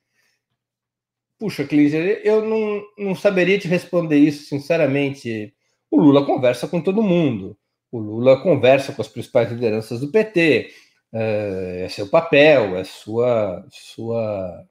[1.39, 5.55] Puxa, Klinger, eu não, não saberia te responder isso, sinceramente.
[5.91, 7.57] O Lula conversa com todo mundo.
[7.93, 10.71] O Lula conversa com as principais lideranças do PT.
[11.13, 14.67] É, é seu papel, é sua, sua,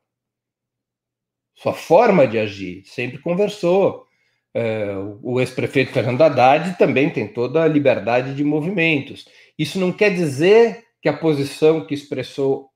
[1.56, 2.84] sua forma de agir.
[2.86, 4.06] Sempre conversou.
[4.54, 4.88] É,
[5.22, 9.26] o ex-prefeito Fernando Haddad também tem toda a liberdade de movimentos.
[9.60, 12.70] Isso não quer dizer que a posição que expressou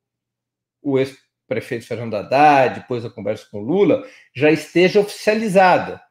[0.82, 6.02] o ex-prefeito Fernando Haddad, depois da conversa com Lula, já esteja oficializada.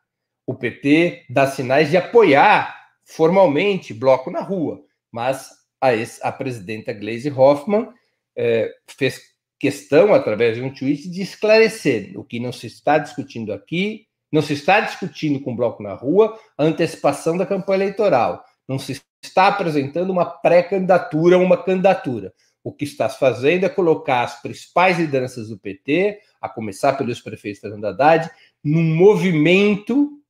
[0.46, 5.50] O PT dá sinais de apoiar formalmente bloco na rua, mas
[5.81, 7.88] a, ex, a presidenta Gleisi Hoffmann
[8.37, 9.20] é, fez
[9.59, 14.42] questão, através de um tweet, de esclarecer o que não se está discutindo aqui não
[14.42, 18.44] se está discutindo com o bloco na rua a antecipação da campanha eleitoral.
[18.66, 22.33] Não se está apresentando uma pré-candidatura uma candidatura.
[22.68, 27.62] O que está fazendo é colocar as principais lideranças do PT, a começar pelos prefeitos
[27.62, 28.31] Fernando Haddad,
[28.62, 30.20] num movimento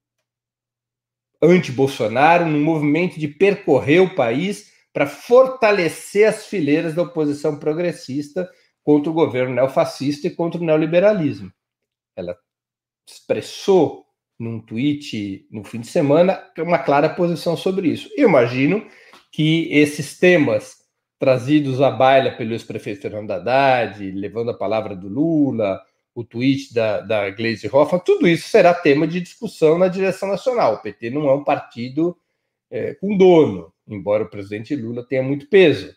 [1.43, 8.49] anti-Bolsonaro, num movimento de percorrer o país para fortalecer as fileiras da oposição progressista
[8.85, 11.53] contra o governo neofascista e contra o neoliberalismo.
[12.15, 12.39] Ela
[13.05, 14.07] expressou
[14.39, 18.09] num tweet no fim de semana uma clara posição sobre isso.
[18.17, 18.87] Eu imagino
[19.33, 20.78] que esses temas
[21.19, 25.83] trazidos à baila pelo ex-prefeito Fernando Haddad, levando a palavra do Lula,
[26.15, 30.75] o tweet da, da Gleisi Hoffmann, tudo isso será tema de discussão na direção nacional.
[30.75, 32.17] O PT não é um partido
[32.71, 35.95] é, com dono, embora o presidente Lula tenha muito peso.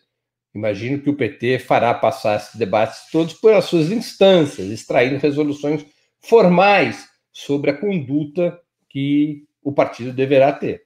[0.53, 5.85] Imagino que o PT fará passar esses debates todos pelas suas instâncias, extraindo resoluções
[6.19, 10.83] formais sobre a conduta que o partido deverá ter.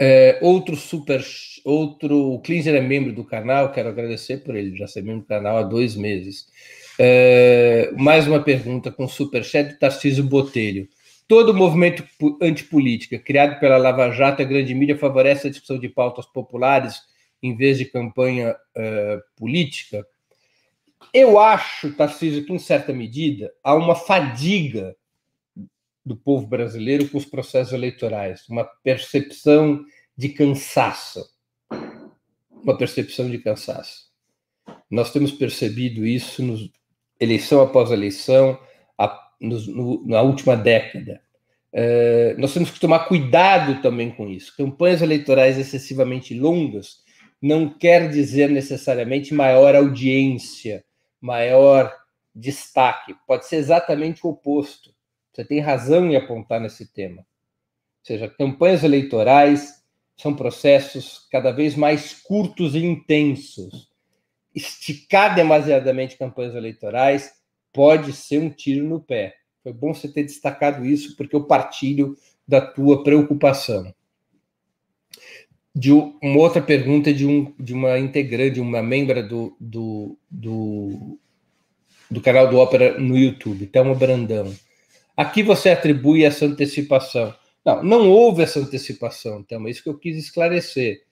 [0.00, 1.24] É, outro super,
[1.64, 5.26] outro, o Klinger é membro do canal, quero agradecer por ele já ser membro do
[5.26, 6.46] canal há dois meses.
[7.00, 10.88] É, mais uma pergunta com o superchat do Tarcísio Botelho.
[11.26, 12.04] Todo movimento
[12.40, 17.00] antipolítica criado pela Lava Jato e a grande mídia favorece a discussão de pautas populares
[17.42, 20.06] em vez de campanha uh, política?
[21.12, 24.96] Eu acho, Tarcísio, que em certa medida há uma fadiga
[26.08, 29.84] do povo brasileiro com os processos eleitorais, uma percepção
[30.16, 31.24] de cansaço.
[32.50, 34.08] Uma percepção de cansaço.
[34.90, 36.70] Nós temos percebido isso nos,
[37.20, 38.58] eleição após eleição,
[38.96, 41.20] a, nos, no, na última década.
[41.72, 44.56] É, nós temos que tomar cuidado também com isso.
[44.56, 47.02] Campanhas eleitorais excessivamente longas
[47.40, 50.84] não quer dizer necessariamente maior audiência,
[51.20, 51.94] maior
[52.34, 53.14] destaque.
[53.26, 54.90] Pode ser exatamente o oposto.
[55.38, 57.18] Você tem razão em apontar nesse tema.
[57.18, 57.24] Ou
[58.02, 59.84] seja, campanhas eleitorais
[60.16, 63.88] são processos cada vez mais curtos e intensos.
[64.52, 67.30] Esticar demasiadamente campanhas eleitorais
[67.72, 69.36] pode ser um tiro no pé.
[69.62, 73.94] Foi bom você ter destacado isso, porque eu partilho da tua preocupação.
[75.72, 81.16] De uma outra pergunta de, um, de uma integrante, uma membra do, do, do,
[82.10, 84.52] do canal do Ópera no YouTube, Thelma Brandão.
[85.18, 87.34] Aqui você atribui essa antecipação.
[87.64, 91.02] Não, não houve essa antecipação, Thelma, é isso que eu quis esclarecer.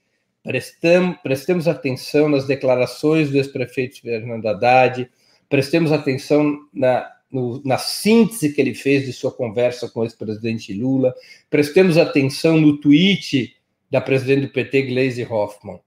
[0.44, 5.10] Prestamos, prestemos atenção nas declarações do ex-prefeito Fernando Haddad,
[5.48, 10.72] prestemos atenção na, no, na síntese que ele fez de sua conversa com o ex-presidente
[10.72, 11.12] Lula,
[11.50, 13.56] prestemos atenção no tweet
[13.90, 15.80] da presidente do PT, Gleisi Hoffmann.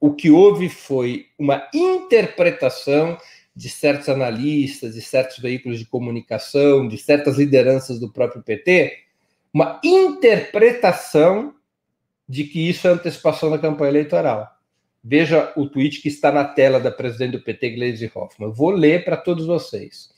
[0.00, 3.16] O que houve foi uma interpretação
[3.54, 8.98] de certos analistas, de certos veículos de comunicação, de certas lideranças do próprio PT,
[9.52, 11.54] uma interpretação
[12.28, 14.48] de que isso é antecipação da campanha eleitoral.
[15.04, 18.48] Veja o tweet que está na tela da presidente do PT, Gleisi Hoffmann.
[18.48, 20.10] Eu vou ler para todos vocês.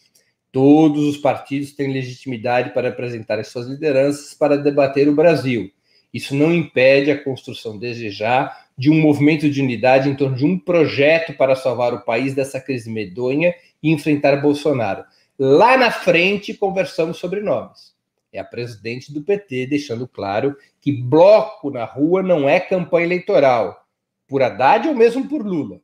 [0.53, 5.73] Todos os partidos têm legitimidade para apresentar as suas lideranças para debater o Brasil.
[6.13, 10.45] Isso não impede a construção desde já de um movimento de unidade em torno de
[10.45, 15.05] um projeto para salvar o país dessa crise medonha e enfrentar Bolsonaro.
[15.39, 17.95] Lá na frente, conversamos sobre nomes.
[18.33, 23.87] É a presidente do PT deixando claro que bloco na rua não é campanha eleitoral,
[24.27, 25.81] por Haddad ou mesmo por Lula.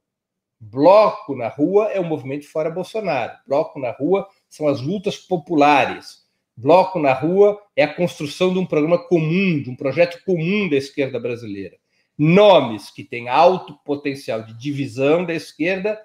[0.59, 3.33] Bloco na rua é o movimento fora Bolsonaro.
[3.47, 6.25] Bloco na rua são as lutas populares.
[6.57, 10.77] Bloco na rua é a construção de um programa comum, de um projeto comum da
[10.77, 11.77] esquerda brasileira.
[12.23, 15.99] Nomes que têm alto potencial de divisão da esquerda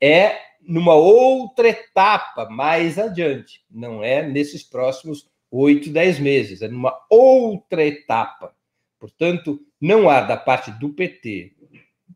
[0.00, 3.64] é numa outra etapa mais adiante.
[3.70, 8.52] Não é nesses próximos oito, dez meses, é numa outra etapa.
[8.98, 11.52] Portanto, não há da parte do PT,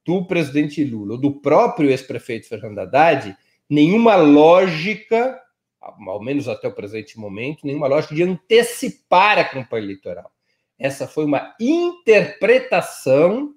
[0.05, 3.37] do presidente Lula ou do próprio ex-prefeito Fernando Haddad
[3.71, 5.41] nenhuma lógica,
[5.81, 10.34] ao menos até o presente momento, nenhuma lógica de antecipar a campanha eleitoral.
[10.79, 13.55] Essa foi uma interpretação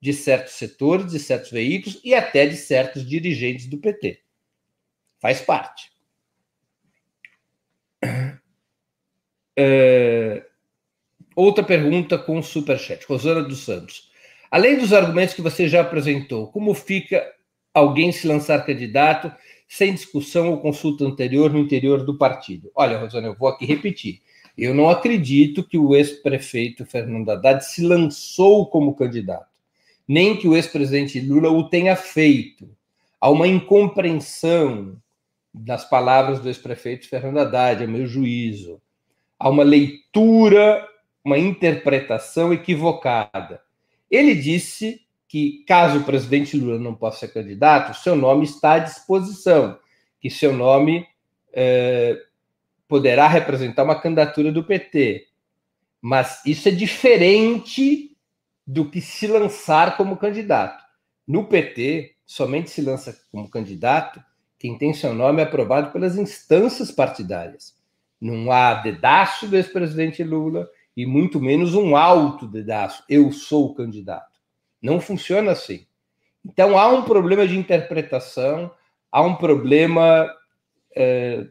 [0.00, 4.22] de certos setores, de certos veículos e até de certos dirigentes do PT.
[5.18, 5.90] Faz parte.
[9.56, 10.46] É...
[11.34, 13.04] Outra pergunta com o superchat.
[13.06, 14.08] Rosana dos Santos.
[14.50, 17.24] Além dos argumentos que você já apresentou, como fica
[17.74, 19.32] alguém se lançar candidato
[19.68, 22.70] sem discussão ou consulta anterior no interior do partido?
[22.74, 24.22] Olha, Rosana, eu vou aqui repetir.
[24.58, 29.46] Eu não acredito que o ex-prefeito Fernando Haddad se lançou como candidato,
[30.06, 32.68] nem que o ex-presidente Lula o tenha feito.
[33.20, 35.00] Há uma incompreensão
[35.54, 38.82] das palavras do ex-prefeito Fernando Haddad, a meu juízo.
[39.38, 40.84] Há uma leitura,
[41.24, 43.60] uma interpretação equivocada.
[44.10, 48.78] Ele disse que, caso o presidente Lula não possa ser candidato, seu nome está à
[48.80, 49.78] disposição,
[50.20, 51.06] que seu nome
[51.52, 52.20] é,
[52.88, 55.26] poderá representar uma candidatura do PT.
[56.00, 58.16] Mas isso é diferente
[58.66, 60.82] do que se lançar como candidato.
[61.26, 64.22] No PT, somente se lança como candidato
[64.58, 67.76] quem tem seu nome aprovado pelas instâncias partidárias.
[68.20, 70.68] Não há dedaço do ex-presidente Lula,
[70.98, 73.04] e muito menos um alto dedaço.
[73.08, 74.40] Eu sou o candidato.
[74.82, 75.86] Não funciona assim.
[76.44, 78.68] Então há um problema de interpretação,
[79.12, 80.28] há um problema
[80.96, 81.46] é,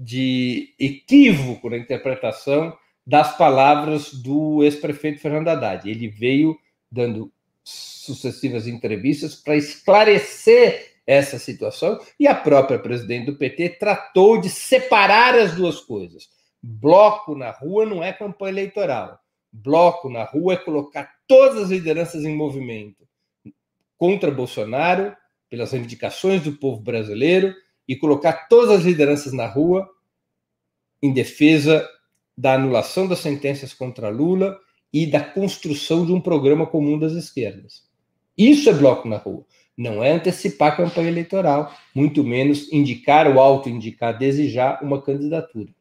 [0.00, 2.76] de equívoco na interpretação
[3.06, 5.88] das palavras do ex-prefeito Fernando Haddad.
[5.88, 6.58] Ele veio
[6.90, 7.30] dando
[7.62, 15.34] sucessivas entrevistas para esclarecer essa situação e a própria presidente do PT tratou de separar
[15.34, 16.28] as duas coisas
[16.62, 19.18] Bloco na rua não é campanha eleitoral.
[19.50, 23.08] Bloco na rua é colocar todas as lideranças em movimento
[23.96, 25.16] contra Bolsonaro,
[25.48, 27.54] pelas reivindicações do povo brasileiro,
[27.90, 29.90] e colocar todas as lideranças na rua
[31.02, 31.84] em defesa
[32.38, 34.56] da anulação das sentenças contra Lula
[34.92, 37.82] e da construção de um programa comum das esquerdas.
[38.38, 39.44] Isso é bloco na rua.
[39.76, 45.74] Não é antecipar a campanha eleitoral, muito menos indicar ou auto-indicar, desejar uma candidatura.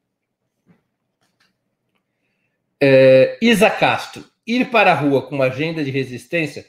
[2.81, 6.65] É, Isa Castro, ir para a rua com uma agenda de resistência.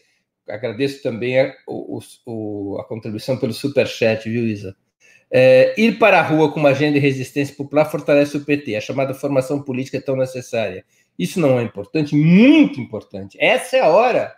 [0.47, 4.77] Agradeço também a, o, a contribuição pelo superchat, viu, Isa?
[5.33, 8.81] É, ir para a rua com uma agenda de resistência popular fortalece o PT, a
[8.81, 10.85] chamada formação política é tão necessária.
[11.19, 12.17] Isso não é importante?
[12.17, 13.37] Muito importante.
[13.41, 14.35] Essa é a hora.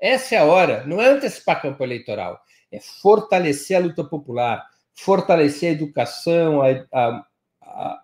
[0.00, 0.84] Essa é a hora.
[0.86, 2.40] Não é antecipar campanha eleitoral,
[2.72, 4.64] é fortalecer a luta popular,
[4.94, 7.24] fortalecer a educação, a, a,
[7.62, 8.02] a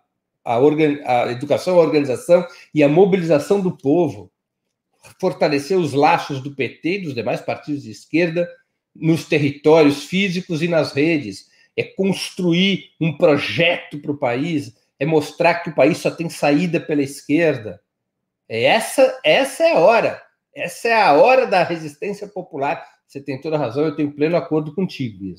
[0.49, 4.33] a, organ, a educação, a organização e a mobilização do povo,
[5.21, 8.49] fortalecer os laços do PT e dos demais partidos de esquerda
[8.97, 11.48] nos territórios físicos e nas redes,
[11.79, 16.81] é construir um projeto para o país, é mostrar que o país só tem saída
[16.81, 17.81] pela esquerda.
[18.49, 20.23] É essa, essa é a hora.
[20.55, 22.85] Essa é a hora da resistência popular.
[23.07, 25.35] Você tem toda a razão, eu tenho pleno acordo contigo.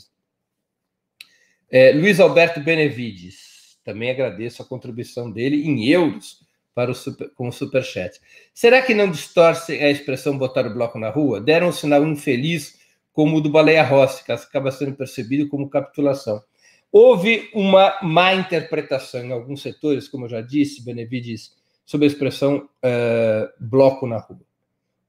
[1.69, 3.77] É, Luiz Alberto Benevides.
[3.83, 6.39] Também agradeço a contribuição dele em euros
[6.73, 8.19] para o super, com o superchat.
[8.53, 11.41] Será que não distorce a expressão botar o bloco na rua?
[11.41, 12.78] Deram um sinal infeliz
[13.13, 13.87] como o do Baleia
[14.25, 16.41] que acaba sendo percebido como capitulação.
[16.91, 21.55] Houve uma má interpretação em alguns setores, como eu já disse, Benevides,
[21.85, 24.41] sobre a expressão uh, bloco na rua.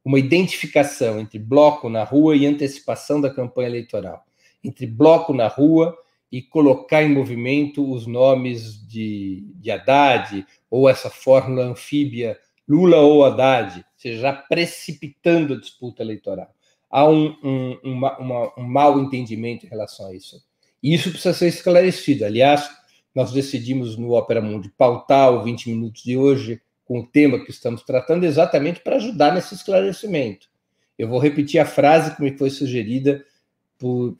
[0.04, 4.24] Uma identificação entre bloco na rua e antecipação da campanha eleitoral.
[4.62, 5.96] Entre bloco na rua
[6.30, 12.38] e colocar em movimento os nomes de, de Haddad, ou essa fórmula anfíbia
[12.70, 16.54] Lula ou Haddad, ou seja, já precipitando a disputa eleitoral.
[16.90, 20.42] Há um, um, uma, um mau entendimento em relação a isso.
[20.82, 22.24] E isso precisa ser esclarecido.
[22.24, 22.68] Aliás,
[23.14, 27.50] nós decidimos no Opera Mundi pautar o 20 minutos de hoje com o tema que
[27.50, 30.48] estamos tratando exatamente para ajudar nesse esclarecimento.
[30.98, 33.24] Eu vou repetir a frase que me foi sugerida
[33.78, 34.16] por,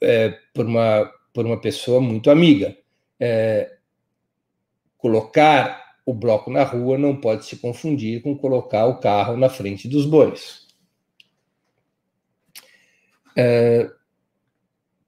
[0.00, 2.74] é, por uma por uma pessoa muito amiga.
[3.20, 3.76] É,
[4.96, 9.86] colocar o bloco na rua não pode se confundir com colocar o carro na frente
[9.86, 10.65] dos bois.
[13.36, 13.90] É,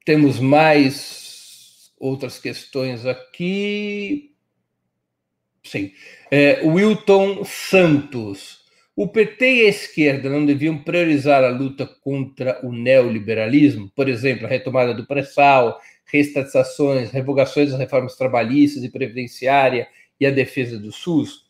[0.05, 4.35] temos mais outras questões aqui.
[5.65, 5.93] Sim.
[6.31, 8.59] É, Wilton Santos.
[8.95, 13.91] O PT e a esquerda não deviam priorizar a luta contra o neoliberalismo?
[13.95, 19.87] Por exemplo, a retomada do pré-sal, reestatizações, revogações das reformas trabalhistas e previdenciária
[20.19, 21.48] e a defesa do SUS?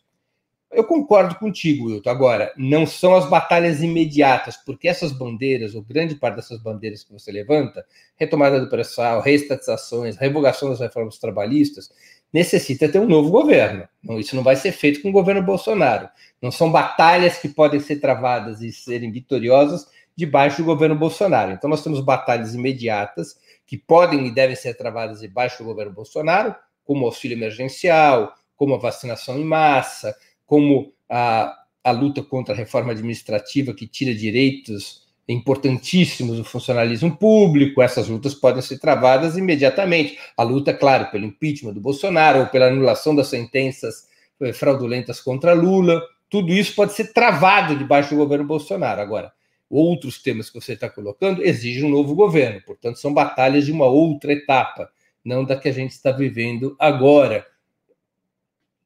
[0.71, 2.11] Eu concordo contigo, Wilton.
[2.11, 7.13] Agora, não são as batalhas imediatas, porque essas bandeiras, ou grande parte dessas bandeiras que
[7.13, 7.85] você levanta,
[8.17, 11.91] retomada do pré-sal, reestatizações, revogação das reformas trabalhistas,
[12.31, 13.89] necessita ter um novo governo.
[14.19, 16.09] Isso não vai ser feito com o governo Bolsonaro.
[16.41, 21.53] Não são batalhas que podem ser travadas e serem vitoriosas debaixo do governo Bolsonaro.
[21.53, 26.55] Então, nós temos batalhas imediatas que podem e devem ser travadas debaixo do governo Bolsonaro,
[26.85, 30.15] como auxílio emergencial, como a vacinação em massa,
[30.49, 37.83] como a, a luta contra a reforma administrativa que tira direitos importantíssimos do funcionalismo público,
[37.83, 40.19] essas lutas podem ser travadas imediatamente.
[40.35, 44.09] A luta, claro, pelo impeachment do Bolsonaro ou pela anulação das sentenças
[44.41, 49.03] eh, fraudulentas contra Lula, tudo isso pode ser travado debaixo do governo Bolsonaro.
[49.03, 49.31] Agora,
[49.69, 53.85] outros temas que você está colocando exigem um novo governo, portanto, são batalhas de uma
[53.85, 54.91] outra etapa,
[55.23, 57.47] não da que a gente está vivendo agora.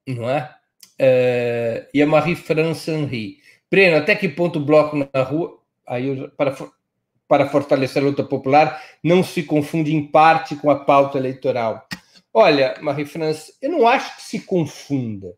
[0.05, 0.53] Não é?
[1.05, 3.39] É, e a Marie-France Henry.
[3.69, 6.57] Breno, até que ponto o bloco na rua, aí para,
[7.27, 11.89] para fortalecer a luta popular, não se confunde em parte com a pauta eleitoral?
[12.33, 15.35] Olha, Marie-France, eu não acho que se confunda.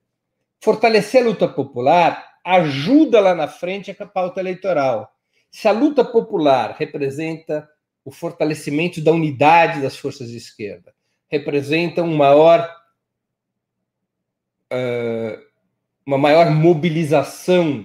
[0.62, 5.10] Fortalecer a luta popular ajuda lá na frente a pauta eleitoral.
[5.50, 7.66] Se a luta popular representa
[8.04, 10.92] o fortalecimento da unidade das forças de esquerda,
[11.26, 12.70] representa um maior
[14.70, 15.53] uh,
[16.07, 17.84] uma maior mobilização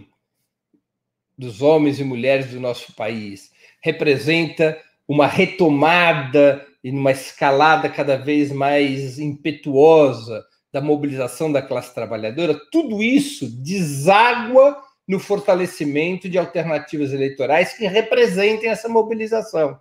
[1.38, 3.51] dos homens e mulheres do nosso país,
[3.82, 12.59] representa uma retomada e uma escalada cada vez mais impetuosa da mobilização da classe trabalhadora,
[12.72, 19.72] tudo isso deságua no fortalecimento de alternativas eleitorais que representem essa mobilização.
[19.72, 19.80] O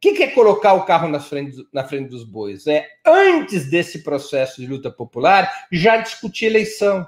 [0.00, 2.66] que é colocar o carro na frente, na frente dos bois?
[2.66, 7.06] É, antes desse processo de luta popular, já discutir eleição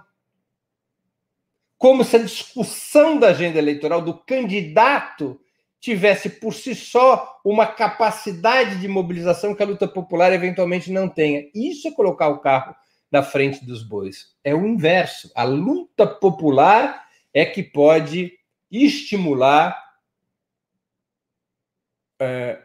[1.82, 5.40] como se a discussão da agenda eleitoral do candidato
[5.80, 11.50] tivesse por si só uma capacidade de mobilização que a luta popular eventualmente não tenha.
[11.52, 12.72] Isso é colocar o carro
[13.10, 14.32] na frente dos bois.
[14.44, 15.32] É o inverso.
[15.34, 17.04] A luta popular
[17.34, 18.32] é que pode
[18.70, 19.76] estimular
[22.20, 22.62] é,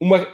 [0.00, 0.26] uma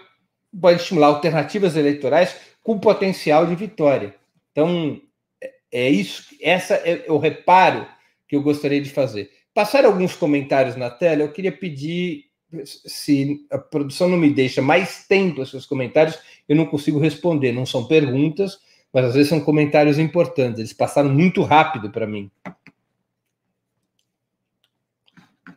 [0.60, 4.14] pode estimular alternativas eleitorais com potencial de vitória.
[4.52, 5.02] Então
[5.42, 6.28] é, é isso.
[6.40, 7.92] Essa é o reparo
[8.34, 9.30] que eu gostaria de fazer.
[9.52, 12.24] Passar alguns comentários na tela, eu queria pedir,
[12.64, 16.18] se a produção não me deixa mais tempo os seus comentários,
[16.48, 17.52] eu não consigo responder.
[17.52, 18.58] Não são perguntas,
[18.92, 20.58] mas às vezes são comentários importantes.
[20.58, 22.30] Eles passaram muito rápido para mim.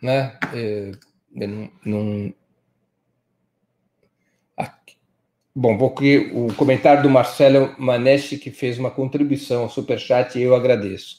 [0.02, 0.38] Né?
[0.54, 0.92] É,
[1.36, 2.34] eu não.
[5.60, 10.54] Bom, vou que o comentário do Marcelo Maneschi, que fez uma contribuição ao Superchat, eu
[10.54, 11.18] agradeço.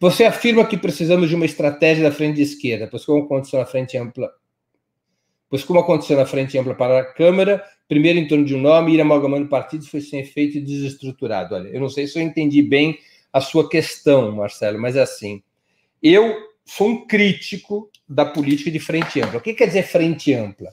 [0.00, 3.66] Você afirma que precisamos de uma estratégia da frente de esquerda, pois como aconteceu na
[3.66, 4.30] frente ampla,
[5.50, 8.94] pois como aconteceu na frente ampla para a Câmara, primeiro em torno de um nome,
[8.94, 11.54] ir amalgamando partidos foi sem efeito e desestruturado.
[11.54, 12.98] Olha, eu não sei se eu entendi bem
[13.32, 15.42] a sua questão, Marcelo, mas é assim.
[16.00, 19.38] Eu sou um crítico da política de frente ampla.
[19.38, 20.72] O que quer dizer frente ampla?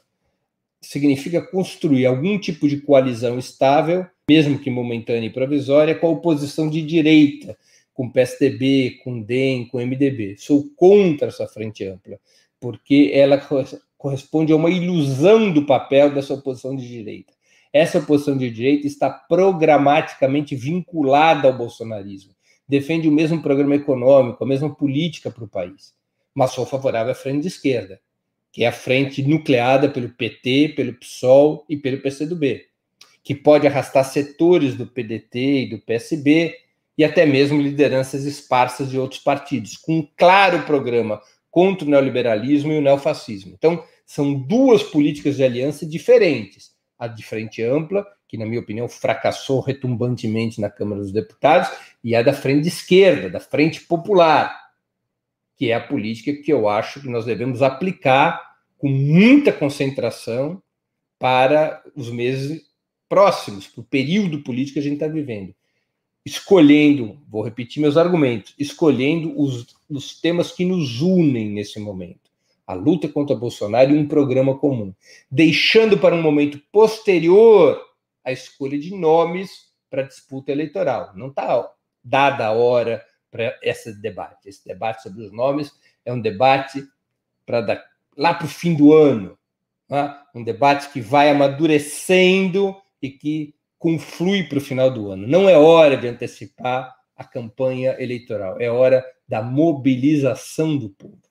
[0.82, 6.70] Significa construir algum tipo de coalizão estável, mesmo que momentânea e provisória, com a oposição
[6.70, 7.58] de direita,
[7.96, 10.36] com PSDB, com DEM, com MDB.
[10.38, 12.20] Sou contra essa frente ampla,
[12.60, 13.42] porque ela
[13.98, 17.34] corresponde a uma ilusão do papel dessa oposição de direita.
[17.74, 22.36] Essa oposição de direita está programaticamente vinculada ao bolsonarismo,
[22.68, 25.94] defende o mesmo programa econômico, a mesma política para o país,
[26.34, 28.00] mas sou favorável à frente de esquerda,
[28.52, 32.66] que é a frente nucleada pelo PT, pelo PSOL e pelo PCdoB,
[33.24, 36.65] que pode arrastar setores do PDT e do PSB
[36.98, 41.22] e até mesmo lideranças esparsas de outros partidos, com um claro programa
[41.52, 43.54] contra o neoliberalismo e o neofascismo.
[43.58, 46.74] Então, são duas políticas de aliança diferentes.
[46.98, 51.70] A de frente ampla, que, na minha opinião, fracassou retumbantemente na Câmara dos Deputados,
[52.04, 54.56] e a da frente esquerda, da frente popular,
[55.58, 60.62] que é a política que eu acho que nós devemos aplicar com muita concentração
[61.18, 62.64] para os meses
[63.08, 65.56] próximos, para o período político que a gente está vivendo
[66.26, 72.26] escolhendo, vou repetir meus argumentos, escolhendo os, os temas que nos unem nesse momento.
[72.68, 74.92] a luta contra Bolsonaro e um programa comum,
[75.30, 77.80] deixando para um momento posterior
[78.24, 81.12] a escolha de nomes para disputa eleitoral.
[81.16, 81.72] Não está
[82.04, 84.50] dada a hora para esse debate.
[84.50, 85.72] Esse debate sobre os nomes
[86.04, 86.84] é um debate
[87.46, 87.86] para
[88.18, 89.38] lá para o fim do ano,
[89.88, 90.18] né?
[90.34, 95.28] um debate que vai amadurecendo e que conflui para o final do ano.
[95.28, 101.22] Não é hora de antecipar a campanha eleitoral, é hora da mobilização do povo.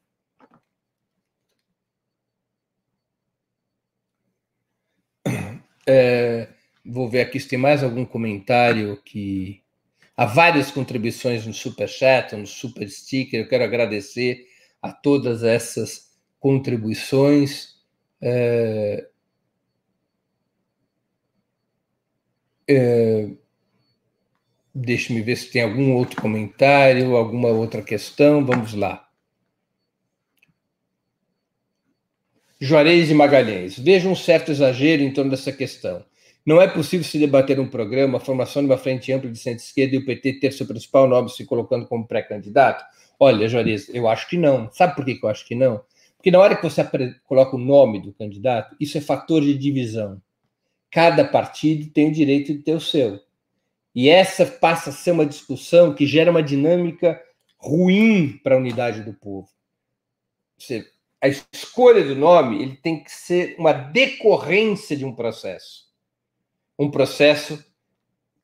[5.86, 6.48] É,
[6.84, 9.62] vou ver aqui se tem mais algum comentário que.
[10.16, 13.40] Há várias contribuições no Super Chat, no Super Sticker.
[13.40, 14.46] Eu quero agradecer
[14.80, 17.74] a todas essas contribuições.
[18.22, 19.08] É,
[22.68, 23.28] é,
[24.74, 28.44] Deixe-me ver se tem algum outro comentário, alguma outra questão.
[28.44, 29.06] Vamos lá.
[32.60, 33.78] Juarez e Magalhães.
[33.78, 36.04] Vejo um certo exagero em torno dessa questão.
[36.44, 39.94] Não é possível se debater um programa, a formação de uma frente ampla de centro-esquerda
[39.94, 42.84] e o PT ter seu principal nome se colocando como pré-candidato?
[43.18, 44.68] Olha, Juarez, eu acho que não.
[44.72, 45.82] Sabe por que eu acho que não?
[46.16, 46.84] Porque na hora que você
[47.24, 50.20] coloca o nome do candidato, isso é fator de divisão.
[50.94, 53.18] Cada partido tem o direito de ter o seu.
[53.92, 57.20] E essa passa a ser uma discussão que gera uma dinâmica
[57.56, 59.48] ruim para a unidade do povo.
[61.20, 65.88] A escolha do nome ele tem que ser uma decorrência de um processo.
[66.78, 67.58] Um processo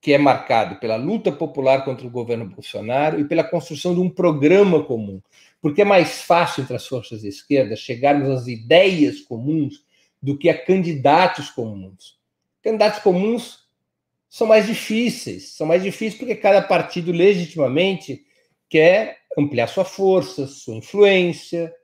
[0.01, 4.11] que é marcado pela luta popular contra o governo Bolsonaro e pela construção de um
[4.11, 5.22] programa comum.
[5.62, 9.84] Porque é mais fácil entre as forças de esquerda chegarmos às ideias comuns
[10.20, 12.18] do que a candidatos comuns.
[12.62, 13.61] Candidatos comuns
[14.28, 15.50] são mais difíceis.
[15.50, 18.24] São mais difíceis porque cada partido legitimamente
[18.68, 21.74] quer ampliar sua força, sua influência,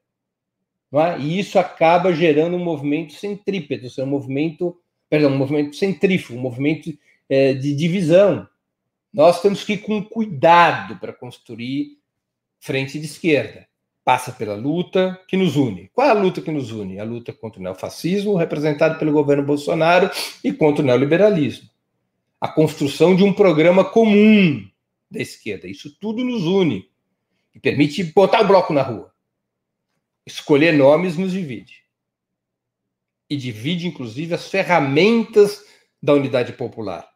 [0.93, 1.19] é?
[1.19, 6.97] e isso acaba gerando um movimento centrípeto, um movimento, perdão, um movimento centrífugo, um movimento
[7.29, 8.49] é, de divisão.
[9.13, 11.99] Nós temos que ir com cuidado para construir
[12.61, 13.67] frente de esquerda.
[14.07, 15.91] Passa pela luta que nos une.
[15.93, 16.99] Qual é a luta que nos une?
[16.99, 20.09] A luta contra o neofascismo, representado pelo governo Bolsonaro,
[20.43, 21.69] e contra o neoliberalismo
[22.41, 24.69] a construção de um programa comum
[25.11, 25.67] da esquerda.
[25.67, 26.89] Isso tudo nos une
[27.55, 29.13] e permite botar o bloco na rua.
[30.25, 31.85] Escolher nomes nos divide.
[33.29, 35.65] E divide, inclusive, as ferramentas
[36.01, 37.09] da unidade popular.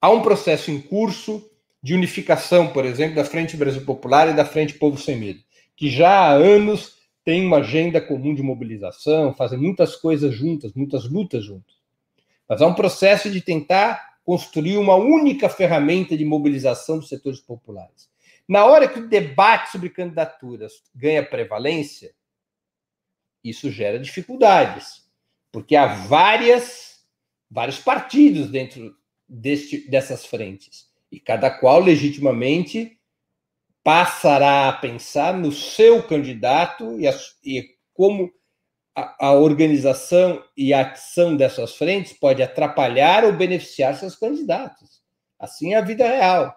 [0.00, 1.48] Há um processo em curso
[1.82, 5.40] de unificação, por exemplo, da Frente Brasil Popular e da Frente Povo Sem Medo,
[5.80, 11.08] que já há anos tem uma agenda comum de mobilização, fazem muitas coisas juntas, muitas
[11.08, 11.74] lutas juntas.
[12.46, 18.10] Mas há um processo de tentar construir uma única ferramenta de mobilização dos setores populares.
[18.46, 22.12] Na hora que o debate sobre candidaturas ganha prevalência,
[23.42, 25.10] isso gera dificuldades,
[25.50, 27.06] porque há várias,
[27.50, 28.94] vários partidos dentro
[29.26, 32.99] deste, dessas frentes, e cada qual legitimamente
[33.82, 37.64] passará a pensar no seu candidato e, a, e
[37.94, 38.30] como
[38.94, 45.00] a, a, organização e a ação dessas frentes pode atrapalhar ou beneficiar seus candidatos.
[45.38, 46.54] Assim é a vida real.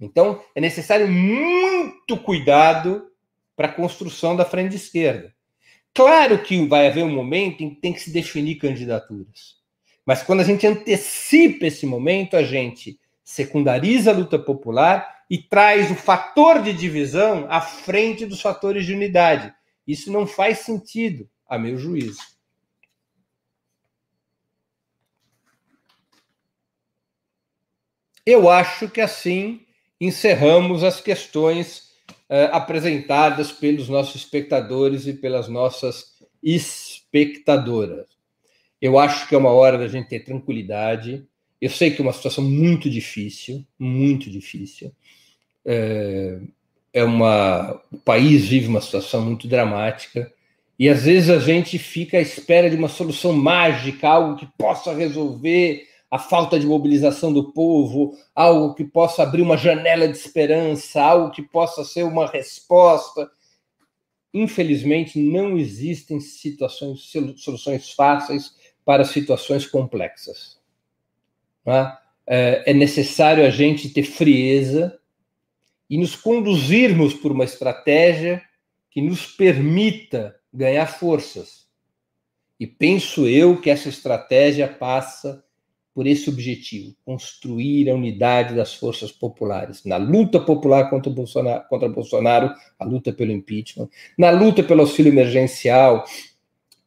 [0.00, 3.08] Então, é necessário muito cuidado
[3.56, 5.34] para a construção da frente de esquerda.
[5.94, 9.56] Claro que vai haver um momento em que tem que se definir candidaturas.
[10.06, 15.90] Mas quando a gente antecipa esse momento, a gente secundariza a luta popular e traz
[15.90, 19.50] o fator de divisão à frente dos fatores de unidade.
[19.88, 22.20] Isso não faz sentido a meu juízo.
[28.26, 29.62] Eu acho que assim
[29.98, 31.94] encerramos as questões
[32.28, 36.12] uh, apresentadas pelos nossos espectadores e pelas nossas
[36.42, 38.04] espectadoras.
[38.78, 41.26] Eu acho que é uma hora da gente ter tranquilidade.
[41.58, 44.94] Eu sei que é uma situação muito difícil, muito difícil.
[45.64, 46.38] É,
[46.92, 50.32] é uma, o país vive uma situação muito dramática.
[50.78, 54.92] E às vezes a gente fica à espera de uma solução mágica, algo que possa
[54.92, 61.00] resolver a falta de mobilização do povo, algo que possa abrir uma janela de esperança,
[61.00, 63.30] algo que possa ser uma resposta.
[64.34, 68.54] Infelizmente, não existem situações, soluções fáceis
[68.84, 70.58] para situações complexas.
[71.64, 71.98] Tá?
[72.26, 74.98] É necessário a gente ter frieza
[75.92, 78.40] e nos conduzirmos por uma estratégia
[78.90, 81.66] que nos permita ganhar forças.
[82.58, 85.44] E penso eu que essa estratégia passa
[85.94, 91.90] por esse objetivo, construir a unidade das forças populares, na luta popular contra Bolsonaro, contra
[91.90, 96.06] Bolsonaro, a luta pelo impeachment, na luta pelo auxílio emergencial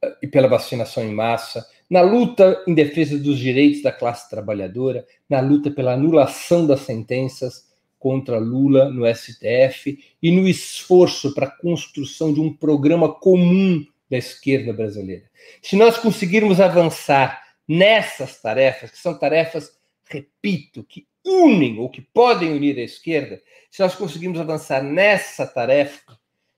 [0.01, 5.05] eh, e pela vacinação em massa, na luta em defesa dos direitos da classe trabalhadora,
[5.29, 7.74] na luta pela anulação das sentenças
[8.05, 14.15] contra Lula no STF e no esforço para a construção de um programa comum da
[14.15, 15.23] esquerda brasileira.
[15.59, 19.75] Se nós conseguirmos avançar nessas tarefas, que são tarefas,
[20.07, 23.41] repito, que unem ou que podem unir a esquerda,
[23.71, 26.15] se nós conseguirmos avançar nessa tarefa,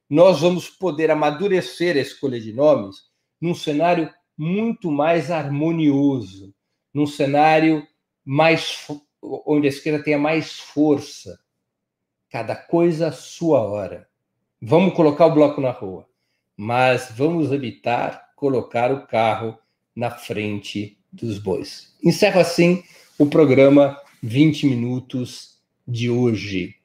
[0.09, 3.03] nós vamos poder amadurecer a escolha de nomes
[3.39, 6.53] num cenário muito mais harmonioso,
[6.93, 7.87] num cenário
[8.25, 8.85] mais
[9.45, 11.39] onde a esquerda tenha mais força.
[12.29, 14.07] Cada coisa à sua hora.
[14.61, 16.07] Vamos colocar o bloco na rua,
[16.55, 19.57] mas vamos evitar colocar o carro
[19.95, 21.95] na frente dos bois.
[22.03, 22.83] Encerro assim
[23.17, 25.57] o programa 20 minutos
[25.87, 26.75] de hoje.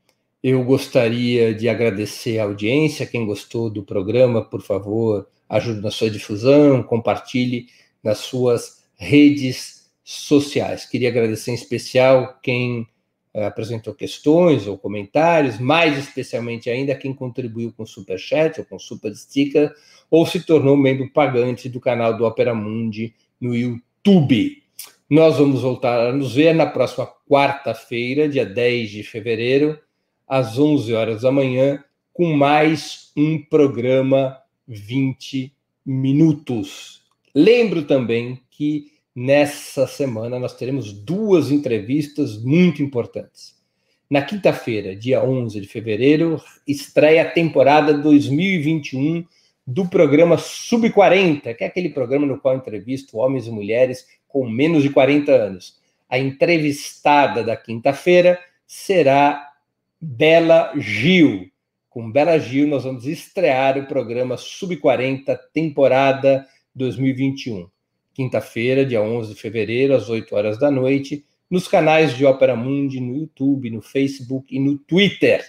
[0.42, 3.06] Eu gostaria de agradecer a audiência.
[3.06, 7.66] Quem gostou do programa, por favor, ajude na sua difusão, compartilhe
[8.02, 9.71] nas suas redes
[10.04, 10.84] sociais.
[10.84, 12.86] Queria agradecer em especial quem
[13.34, 18.78] uh, apresentou questões ou comentários, mais especialmente ainda quem contribuiu com super chat ou com
[18.78, 19.72] super sticker
[20.10, 24.62] ou se tornou membro pagante do canal do Opera Mundi no YouTube.
[25.08, 29.78] Nós vamos voltar a nos ver na próxima quarta-feira, dia 10 de fevereiro,
[30.26, 31.82] às 11 horas da manhã,
[32.12, 37.02] com mais um programa 20 minutos.
[37.34, 43.60] Lembro também que nessa semana nós teremos duas entrevistas muito importantes.
[44.08, 49.24] Na quinta-feira, dia 11 de fevereiro, estreia a temporada 2021
[49.66, 54.82] do programa Sub-40, que é aquele programa no qual entrevisto homens e mulheres com menos
[54.82, 55.80] de 40 anos.
[56.08, 59.50] A entrevistada da quinta-feira será
[59.98, 61.50] Bela Gil.
[61.88, 67.71] Com Bela Gil, nós vamos estrear o programa Sub-40, temporada 2021.
[68.14, 73.00] Quinta-feira, dia 11 de fevereiro, às 8 horas da noite, nos canais de Ópera Mundi,
[73.00, 75.44] no YouTube, no Facebook e no Twitter.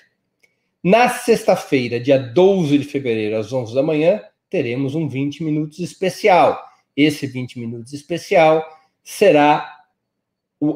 [0.83, 6.61] Na sexta-feira, dia 12 de fevereiro, às 11 da manhã, teremos um 20 minutos especial.
[6.95, 8.63] Esse 20 minutos especial
[9.03, 9.69] será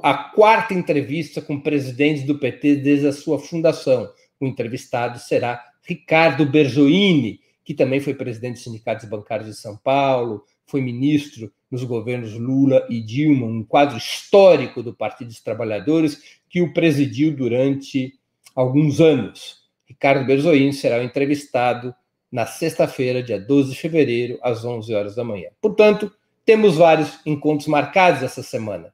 [0.04, 4.10] a quarta entrevista com presidentes do PT desde a sua fundação.
[4.40, 10.44] O entrevistado será Ricardo Berzoini, que também foi presidente dos sindicatos bancários de São Paulo,
[10.68, 16.61] foi ministro nos governos Lula e Dilma, um quadro histórico do Partido dos Trabalhadores que
[16.61, 18.13] o presidiu durante
[18.55, 19.65] alguns anos.
[19.86, 21.95] Ricardo Berzoini será entrevistado
[22.32, 25.49] na sexta-feira, dia 12 de fevereiro, às 11 horas da manhã.
[25.61, 26.11] Portanto,
[26.45, 28.93] temos vários encontros marcados essa semana.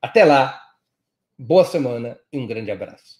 [0.00, 0.60] Até lá,
[1.38, 3.19] boa semana e um grande abraço.